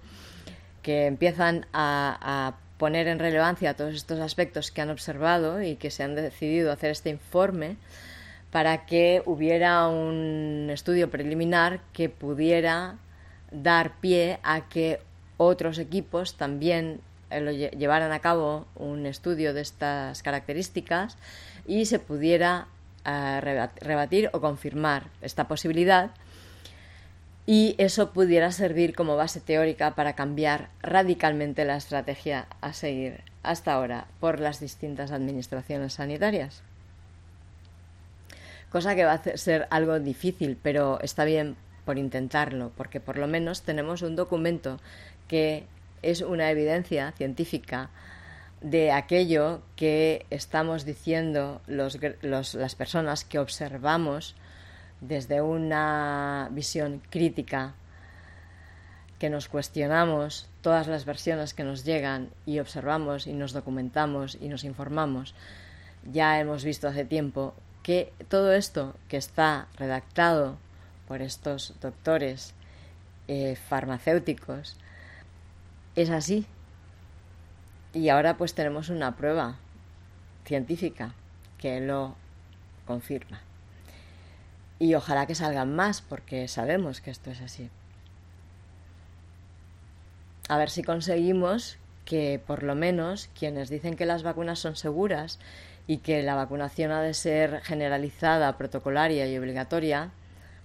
que 0.84 1.08
empiezan 1.08 1.66
a, 1.74 2.58
poner 2.78 3.08
en 3.08 3.20
relevancia 3.20 3.76
todos 3.76 3.96
estos 3.96 4.20
aspectos 4.20 4.72
que 4.72 4.82
han 4.82 4.90
observado 4.90 5.62
y 5.62 5.76
que 5.76 5.92
se 5.92 6.04
han 6.04 6.16
decidido 6.16 6.72
hacer 6.72 6.92
este 6.92 7.10
informe 7.10 7.78
para 8.52 8.86
que 8.86 9.22
hubiera 9.26 9.88
un 9.88 10.70
estudio 10.72 11.10
preliminar 11.10 11.80
que 11.94 12.10
pudiera 12.10 12.96
dar 13.52 14.00
pie 14.00 14.40
a 14.44 14.68
que 14.68 15.00
otros 15.38 15.78
equipos 15.78 16.36
también 16.36 17.02
eh, 17.30 17.72
llevaran 17.78 18.12
a 18.12 18.20
cabo 18.20 18.66
un 18.76 19.06
estudio 19.06 19.54
de 19.54 19.62
estas 19.62 20.22
características 20.24 21.18
y 21.68 21.86
se 21.86 22.00
pudiera 22.00 22.68
eh, 23.06 23.68
rebatir 23.82 24.30
o 24.34 24.42
confirmar 24.42 25.08
esta 25.22 25.48
posibilidad 25.48 26.12
y 27.46 27.76
eso 27.78 28.12
pudiera 28.12 28.52
servir 28.52 28.96
como 28.96 29.16
base 29.16 29.40
teórica 29.40 29.94
para 29.96 30.14
cambiar 30.14 30.70
radicalmente 30.82 31.66
la 31.66 31.78
estrategia 31.78 32.48
a 32.62 32.74
seguir 32.74 33.24
hasta 33.44 33.74
ahora 33.74 34.08
por 34.20 34.40
las 34.40 34.60
distintas 34.60 35.12
administraciones 35.12 35.94
sanitarias. 35.94 36.64
Cosa 38.72 38.96
que 38.96 39.06
va 39.06 39.14
a 39.14 39.38
ser 39.38 39.68
algo 39.70 40.00
difícil, 40.00 40.58
pero 40.62 41.00
está 41.02 41.24
bien 41.24 41.56
por 41.86 42.00
intentarlo, 42.00 42.72
porque 42.76 43.00
por 43.00 43.18
lo 43.18 43.28
menos 43.28 43.62
tenemos 43.62 44.02
un 44.02 44.16
documento 44.16 44.80
que 45.28 45.66
es 46.02 46.22
una 46.22 46.50
evidencia 46.50 47.14
científica 47.16 47.90
de 48.62 48.92
aquello 48.92 49.62
que 49.76 50.26
estamos 50.32 50.84
diciendo 50.84 51.62
los, 51.68 52.00
las 52.24 52.76
personas 52.76 53.24
que 53.24 53.38
observamos 53.38 54.36
desde 55.08 55.42
una 55.42 56.50
visión 56.52 57.02
crítica, 57.10 57.74
que 59.20 59.30
nos 59.30 59.48
cuestionamos 59.48 60.50
todas 60.62 60.88
las 60.88 61.06
versiones 61.06 61.54
que 61.54 61.64
nos 61.64 61.86
llegan 61.86 62.30
y 62.46 62.60
observamos 62.60 63.28
y 63.28 63.34
nos 63.34 63.54
documentamos 63.54 64.38
y 64.40 64.50
nos 64.50 64.64
informamos. 64.64 65.34
Ya 66.12 66.40
hemos 66.40 66.64
visto 66.64 66.88
hace 66.88 67.06
tiempo 67.06 67.54
que 67.82 68.12
todo 68.28 68.52
esto 68.54 68.96
que 69.08 69.18
está 69.18 69.68
redactado 69.78 70.58
por 71.08 71.22
estos 71.22 71.74
doctores 71.82 72.54
eh, 73.28 73.56
farmacéuticos 73.56 74.78
es 75.96 76.10
así, 76.10 76.46
y 77.96 78.10
ahora 78.10 78.36
pues 78.36 78.54
tenemos 78.54 78.90
una 78.90 79.16
prueba 79.16 79.56
científica 80.44 81.14
que 81.58 81.80
lo 81.80 82.16
confirma. 82.86 83.42
Y 84.80 84.94
ojalá 84.96 85.26
que 85.26 85.36
salgan 85.36 85.76
más 85.76 86.02
porque 86.02 86.48
sabemos 86.48 87.02
que 87.02 87.12
esto 87.12 87.32
es 87.32 87.42
así. 87.42 87.70
A 90.48 90.58
ver 90.58 90.70
si 90.70 90.84
conseguimos 90.84 91.78
que 92.04 92.42
por 92.46 92.64
lo 92.64 92.76
menos 92.76 93.30
quienes 93.38 93.70
dicen 93.70 93.96
que 93.96 94.06
las 94.06 94.24
vacunas 94.24 94.60
son 94.60 94.76
seguras 94.76 95.40
y 95.88 95.98
que 95.98 96.22
la 96.24 96.36
vacunación 96.36 96.92
ha 96.92 97.02
de 97.02 97.14
ser 97.14 97.62
generalizada, 97.62 98.58
protocolaria 98.58 99.28
y 99.28 99.38
obligatoria, 99.38 100.12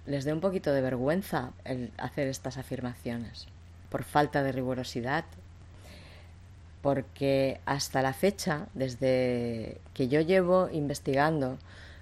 les 0.05 0.25
dé 0.25 0.33
un 0.33 0.41
poquito 0.41 0.71
de 0.71 0.81
vergüenza 0.81 1.51
el 1.63 1.91
hacer 1.97 2.27
estas 2.27 2.57
afirmaciones, 2.57 3.47
por 3.89 4.03
falta 4.03 4.43
de 4.43 4.51
rigurosidad 4.51 5.25
porque 6.81 7.59
hasta 7.65 8.01
la 8.01 8.13
fecha, 8.13 8.67
desde 8.73 9.77
que 9.93 10.07
yo 10.07 10.21
llevo 10.21 10.69
investigando 10.71 11.57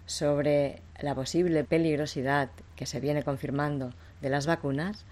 sobre 0.10 0.82
la 1.00 1.14
posible 1.14 1.64
peligrosidad 1.64 2.50
que 2.76 2.88
se 2.88 3.00
viene 3.00 3.22
confirmando 3.22 3.94
de 4.22 4.32
las 4.32 4.48
vacunas, 4.48 5.06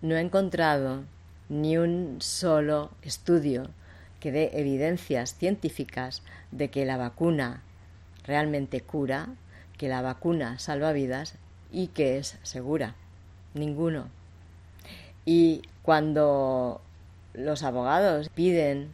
no 0.00 0.16
he 0.16 0.20
encontrado 0.20 1.04
ni 1.50 1.76
un 1.76 2.16
solo 2.20 2.90
estudio 3.02 3.68
que 4.18 4.32
dé 4.32 4.50
evidencias 4.54 5.34
científicas 5.34 6.22
de 6.52 6.70
que 6.70 6.86
la 6.86 6.96
vacuna 6.96 7.60
realmente 8.24 8.80
cura, 8.80 9.28
que 9.76 9.88
la 9.88 10.00
vacuna 10.00 10.58
salva 10.58 10.92
vidas 10.92 11.34
y 11.70 11.88
que 11.88 12.16
es 12.16 12.38
segura. 12.42 12.94
Ninguno. 13.52 14.06
Y 15.26 15.62
cuando 15.82 16.80
los 17.34 17.62
abogados 17.62 18.30
piden 18.30 18.90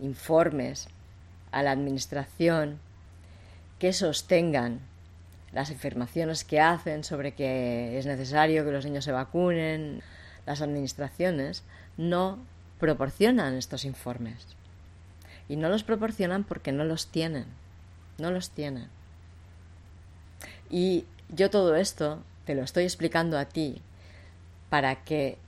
informes 0.00 0.88
a 1.52 1.62
la 1.62 1.72
Administración 1.72 2.80
que 3.78 3.92
sostengan 3.92 4.80
las 5.52 5.70
afirmaciones 5.70 6.44
que 6.44 6.60
hacen 6.60 7.04
sobre 7.04 7.32
que 7.32 7.98
es 7.98 8.06
necesario 8.06 8.64
que 8.64 8.72
los 8.72 8.84
niños 8.84 9.04
se 9.04 9.12
vacunen, 9.12 10.02
las 10.46 10.62
administraciones 10.62 11.62
no 11.96 12.38
proporcionan 12.78 13.54
estos 13.54 13.84
informes. 13.84 14.46
Y 15.48 15.56
no 15.56 15.68
los 15.68 15.82
proporcionan 15.82 16.44
porque 16.44 16.72
no 16.72 16.84
los 16.84 17.08
tienen. 17.08 17.46
No 18.18 18.30
los 18.30 18.50
tienen. 18.50 18.88
Y 20.70 21.06
yo 21.30 21.50
todo 21.50 21.76
esto 21.76 22.22
te 22.44 22.54
lo 22.54 22.62
estoy 22.62 22.84
explicando 22.84 23.38
a 23.38 23.46
ti 23.46 23.80
para 24.70 25.04
que 25.04 25.38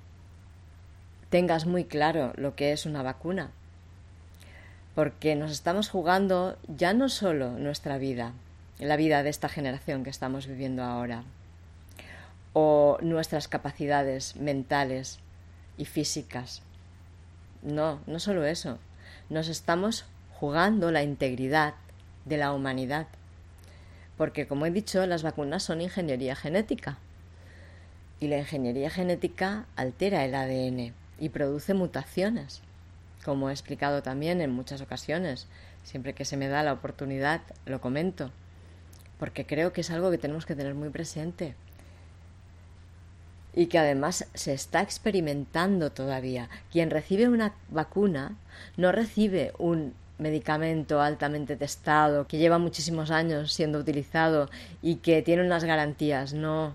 tengas 1.29 1.67
muy 1.67 1.85
claro 1.85 2.33
lo 2.37 2.57
que 2.57 2.73
es 2.73 2.87
una 2.87 3.03
vacuna. 3.03 3.51
Porque 5.01 5.35
nos 5.35 5.51
estamos 5.51 5.89
jugando 5.89 6.59
ya 6.69 6.93
no 6.93 7.09
solo 7.09 7.53
nuestra 7.53 7.97
vida, 7.97 8.35
la 8.79 8.97
vida 8.97 9.23
de 9.23 9.31
esta 9.31 9.49
generación 9.49 10.05
que 10.05 10.11
estamos 10.11 10.47
viviendo 10.47 10.83
ahora, 10.83 11.25
o 12.53 12.99
nuestras 13.01 13.49
capacidades 13.49 14.37
mentales 14.37 15.19
y 15.79 15.87
físicas. 15.87 16.61
No, 17.63 18.01
no 18.07 18.19
solo 18.19 18.45
eso. 18.45 18.77
Nos 19.31 19.49
estamos 19.49 20.05
jugando 20.35 20.91
la 20.91 21.03
integridad 21.03 21.73
de 22.27 22.37
la 22.37 22.53
humanidad. 22.53 23.07
Porque, 24.19 24.47
como 24.47 24.67
he 24.67 24.71
dicho, 24.71 25.07
las 25.07 25.23
vacunas 25.23 25.63
son 25.63 25.81
ingeniería 25.81 26.37
genética. 26.37 26.99
Y 28.21 28.29
la 28.29 28.37
ingeniería 28.37 28.91
genética 28.91 29.65
altera 29.77 30.27
el 30.27 30.35
ADN 30.35 30.93
y 31.19 31.29
produce 31.31 31.73
mutaciones, 31.73 32.61
como 33.25 33.51
he 33.51 33.53
explicado 33.53 34.03
también 34.03 34.41
en 34.41 34.51
muchas 34.51 34.81
ocasiones. 34.81 35.47
Siempre 35.85 36.15
que 36.15 36.25
se 36.25 36.37
me 36.37 36.49
da 36.49 36.63
la 36.63 36.73
oportunidad 36.73 37.41
lo 37.67 37.81
comento, 37.81 38.31
porque 39.19 39.47
creo 39.47 39.73
que 39.73 39.81
es 39.83 39.91
algo 39.91 40.11
que 40.11 40.19
tenemos 40.19 40.47
que 40.47 40.55
tener 40.55 40.75
muy 40.75 40.91
presente 40.91 41.55
y 43.55 43.67
que 43.67 43.79
además 43.79 44.27
se 44.35 44.53
está 44.53 44.83
experimentando 44.83 45.91
todavía. 45.91 46.49
Quien 46.71 46.91
recibe 46.91 47.29
una 47.29 47.55
vacuna 47.69 48.37
no 48.77 48.93
recibe 48.93 49.53
un 49.59 49.95
medicamento 50.19 51.01
altamente 51.01 51.57
testado 51.57 52.27
que 52.27 52.39
lleva 52.39 52.59
muchísimos 52.59 53.11
años 53.11 53.53
siendo 53.53 53.79
utilizado 53.79 54.51
y 54.83 54.97
que 54.97 55.23
tiene 55.23 55.45
unas 55.45 55.65
garantías, 55.65 56.35
no. 56.35 56.75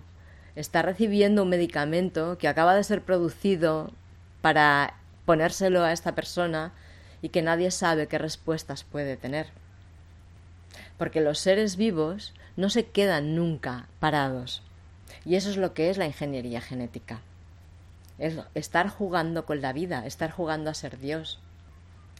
Está 0.56 0.82
recibiendo 0.82 1.42
un 1.42 1.50
medicamento 1.50 2.38
que 2.38 2.48
acaba 2.48 2.74
de 2.74 2.84
ser 2.84 3.02
producido 3.02 3.92
para 4.40 4.94
ponérselo 5.26 5.84
a 5.84 5.92
esta 5.92 6.14
persona 6.14 6.72
y 7.20 7.28
que 7.28 7.42
nadie 7.42 7.70
sabe 7.70 8.06
qué 8.06 8.16
respuestas 8.16 8.84
puede 8.84 9.16
tener. 9.16 9.48
Porque 10.96 11.20
los 11.20 11.38
seres 11.38 11.76
vivos 11.76 12.32
no 12.56 12.70
se 12.70 12.86
quedan 12.86 13.34
nunca 13.34 13.88
parados. 14.00 14.62
Y 15.24 15.34
eso 15.34 15.50
es 15.50 15.56
lo 15.56 15.74
que 15.74 15.90
es 15.90 15.98
la 15.98 16.06
ingeniería 16.06 16.60
genética. 16.60 17.20
Es 18.18 18.38
estar 18.54 18.88
jugando 18.88 19.44
con 19.44 19.60
la 19.60 19.72
vida, 19.74 20.06
estar 20.06 20.30
jugando 20.30 20.70
a 20.70 20.74
ser 20.74 20.98
Dios, 20.98 21.38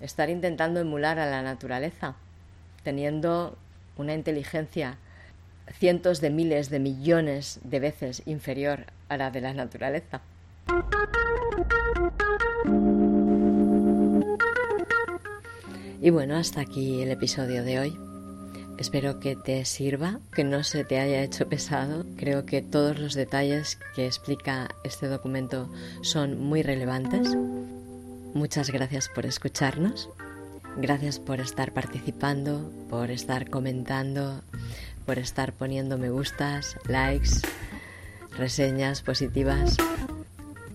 estar 0.01 0.29
intentando 0.29 0.81
emular 0.81 1.19
a 1.19 1.27
la 1.27 1.41
naturaleza, 1.41 2.17
teniendo 2.83 3.57
una 3.97 4.13
inteligencia 4.13 4.99
cientos 5.73 6.21
de 6.21 6.31
miles 6.31 6.69
de 6.69 6.81
millones 6.81 7.61
de 7.65 7.81
veces 7.81 8.23
inferior 8.27 8.87
a 9.09 9.17
la 9.17 9.31
de 9.31 9.41
la 9.41 9.55
naturaleza. 9.55 10.21
Y 16.01 16.11
bueno, 16.11 16.37
hasta 16.37 16.61
aquí 16.61 17.01
el 17.03 17.11
episodio 17.11 17.65
de 17.65 17.81
hoy. 17.81 17.99
Espero 18.79 19.19
que 19.19 19.37
te 19.37 19.65
sirva, 19.65 20.21
que 20.35 20.45
no 20.45 20.63
se 20.63 20.85
te 20.85 21.01
haya 21.01 21.23
hecho 21.23 21.49
pesado. 21.49 22.05
Creo 22.17 22.45
que 22.45 22.61
todos 22.61 22.99
los 22.99 23.15
detalles 23.15 23.79
que 23.95 24.07
explica 24.07 24.69
este 24.85 25.09
documento 25.09 25.71
son 26.03 26.39
muy 26.39 26.63
relevantes. 26.63 27.35
Muchas 28.35 28.71
gracias 28.71 29.09
por 29.09 29.25
escucharnos. 29.25 30.11
Gracias 30.77 31.19
por 31.19 31.41
estar 31.41 31.73
participando, 31.73 32.71
por 32.91 33.11
estar 33.11 33.49
comentando, 33.49 34.43
por 35.07 35.19
estar 35.19 35.55
poniendo 35.55 35.97
me 35.97 36.11
gustas, 36.11 36.77
likes, 36.87 37.41
reseñas 38.37 39.01
positivas, 39.01 39.79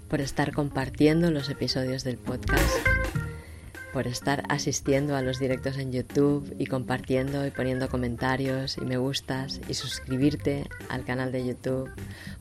por 0.10 0.22
estar 0.22 0.54
compartiendo 0.54 1.30
los 1.30 1.50
episodios 1.50 2.04
del 2.04 2.18
podcast 2.18 2.91
por 3.94 4.08
estar 4.08 4.44
asistiendo 4.50 5.16
a 5.16 5.22
los 5.22 5.40
directos 5.40 5.78
en 5.78 5.92
YouTube 5.92 6.56
y 6.58 6.66
compartiendo 6.68 7.46
y 7.46 7.52
poniendo 7.52 7.90
comentarios 7.90 8.78
y 8.78 8.82
me 8.82 8.98
gustas 8.98 9.60
y 9.68 9.74
suscribirte 9.74 10.68
al 10.90 11.04
canal 11.04 11.32
de 11.32 11.46
YouTube, 11.46 11.90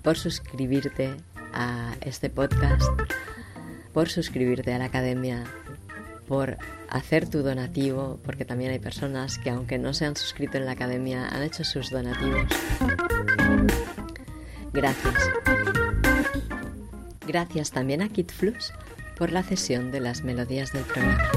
por 0.03 0.17
suscribirte 0.17 1.15
a 1.53 1.95
este 2.01 2.31
podcast, 2.31 2.83
por 3.93 4.09
suscribirte 4.09 4.73
a 4.73 4.79
la 4.79 4.87
academia, 4.87 5.45
por 6.29 6.59
hacer 6.89 7.29
tu 7.29 7.43
donativo, 7.43 8.21
porque 8.25 8.45
también 8.45 8.71
hay 8.71 8.79
personas 8.79 9.39
que 9.39 9.51
aunque 9.51 9.79
no 9.79 9.95
se 9.95 10.07
han 10.07 10.17
suscrito 10.17 10.59
en 10.59 10.67
la 10.67 10.73
academia 10.73 11.29
han 11.29 11.43
hecho 11.43 11.65
sus 11.65 11.91
donativos. 11.91 12.47
Gracias. 14.73 15.31
Gracias 17.27 17.71
también 17.71 18.03
a 18.03 18.09
KitFlux 18.09 18.73
por 19.21 19.33
la 19.33 19.43
cesión 19.43 19.93
de 19.93 20.01
las 20.01 20.25
melodías 20.25 20.73
del 20.73 20.83
programa. 20.85 21.31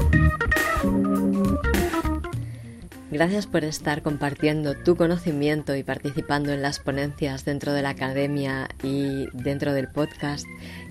Gracias 3.10 3.46
por 3.46 3.62
estar 3.62 4.00
compartiendo 4.00 4.74
tu 4.74 4.96
conocimiento 4.96 5.76
y 5.76 5.82
participando 5.82 6.50
en 6.52 6.62
las 6.62 6.78
ponencias 6.78 7.44
dentro 7.44 7.74
de 7.74 7.82
la 7.82 7.90
academia 7.90 8.70
y 8.82 9.26
dentro 9.34 9.74
del 9.74 9.88
podcast 9.88 10.46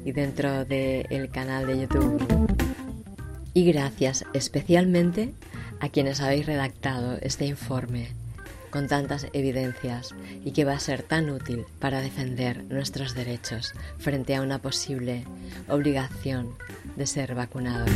y 0.06 0.12
dentro 0.12 0.66
del 0.66 1.30
canal 1.32 1.66
de 1.66 1.82
YouTube. 1.82 2.24
Y 3.56 3.66
gracias 3.72 4.24
especialmente 4.34 5.34
a 5.80 5.90
quienes 5.90 6.22
habéis 6.22 6.46
redactado 6.46 7.18
este 7.22 7.48
informe 7.48 8.10
con 8.74 8.88
tantas 8.88 9.28
evidencias 9.34 10.16
y 10.44 10.52
que 10.52 10.66
va 10.66 10.74
a 10.74 10.80
ser 10.80 11.04
tan 11.04 11.30
útil 11.30 11.64
para 11.78 12.02
defender 12.02 12.64
nuestros 12.64 13.14
derechos 13.14 13.74
frente 14.00 14.36
a 14.36 14.42
una 14.42 14.58
posible 14.58 15.26
obligación 15.70 16.50
de 16.96 17.06
ser 17.06 17.36
vacunados. 17.36 17.92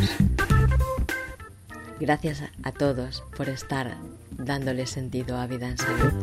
Gracias 2.00 2.44
a 2.62 2.72
todos 2.72 3.24
por 3.36 3.50
estar 3.50 3.98
dándole 4.30 4.86
sentido 4.86 5.38
a 5.38 5.48
vida 5.48 5.68
en 5.68 5.80
salud, 5.80 6.14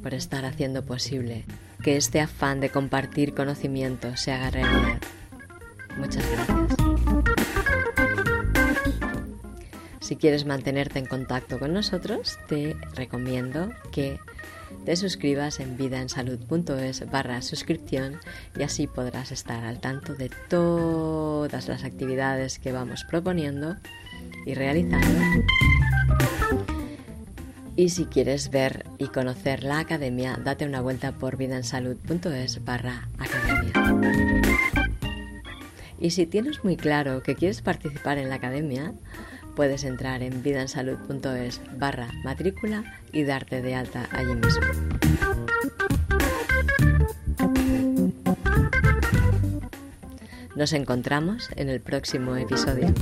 por 0.00 0.14
estar 0.14 0.44
haciendo 0.44 0.84
posible 0.84 1.44
que 1.82 1.96
este 1.96 2.20
afán 2.20 2.60
de 2.60 2.70
compartir 2.70 3.34
conocimiento 3.34 4.16
se 4.16 4.30
haga 4.30 4.50
realidad. 4.50 5.00
Muchas 5.98 6.24
gracias. 6.30 6.63
Si 10.04 10.16
quieres 10.16 10.44
mantenerte 10.44 10.98
en 10.98 11.06
contacto 11.06 11.58
con 11.58 11.72
nosotros, 11.72 12.38
te 12.46 12.76
recomiendo 12.94 13.72
que 13.90 14.20
te 14.84 14.96
suscribas 14.96 15.60
en 15.60 15.78
vidaensalud.es 15.78 17.10
barra 17.10 17.40
suscripción 17.40 18.20
y 18.54 18.64
así 18.64 18.86
podrás 18.86 19.32
estar 19.32 19.64
al 19.64 19.80
tanto 19.80 20.14
de 20.14 20.30
todas 20.50 21.68
las 21.68 21.84
actividades 21.84 22.58
que 22.58 22.70
vamos 22.70 23.04
proponiendo 23.04 23.76
y 24.44 24.52
realizando. 24.52 25.08
Y 27.74 27.88
si 27.88 28.04
quieres 28.04 28.50
ver 28.50 28.84
y 28.98 29.06
conocer 29.06 29.64
la 29.64 29.78
academia, 29.78 30.38
date 30.44 30.66
una 30.66 30.82
vuelta 30.82 31.12
por 31.12 31.38
vidaensalud.es 31.38 32.62
barra 32.62 33.08
academia. 33.18 33.72
Y 35.98 36.10
si 36.10 36.26
tienes 36.26 36.62
muy 36.62 36.76
claro 36.76 37.22
que 37.22 37.36
quieres 37.36 37.62
participar 37.62 38.18
en 38.18 38.28
la 38.28 38.34
academia, 38.34 38.92
puedes 39.54 39.84
entrar 39.84 40.22
en 40.22 40.42
vidansalud.es 40.42 41.60
barra 41.78 42.08
matrícula 42.24 42.84
y 43.12 43.24
darte 43.24 43.62
de 43.62 43.74
alta 43.74 44.08
allí 44.10 44.34
mismo. 44.34 44.62
Nos 50.56 50.72
encontramos 50.72 51.50
en 51.56 51.68
el 51.68 51.80
próximo 51.80 52.36
episodio. 52.36 52.92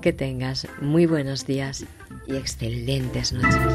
Que 0.00 0.14
tengas 0.14 0.66
muy 0.80 1.04
buenos 1.04 1.46
días 1.46 1.84
y 2.26 2.36
excelentes 2.36 3.34
noches. 3.34 3.74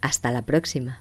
Hasta 0.00 0.32
la 0.32 0.42
próxima. 0.42 1.00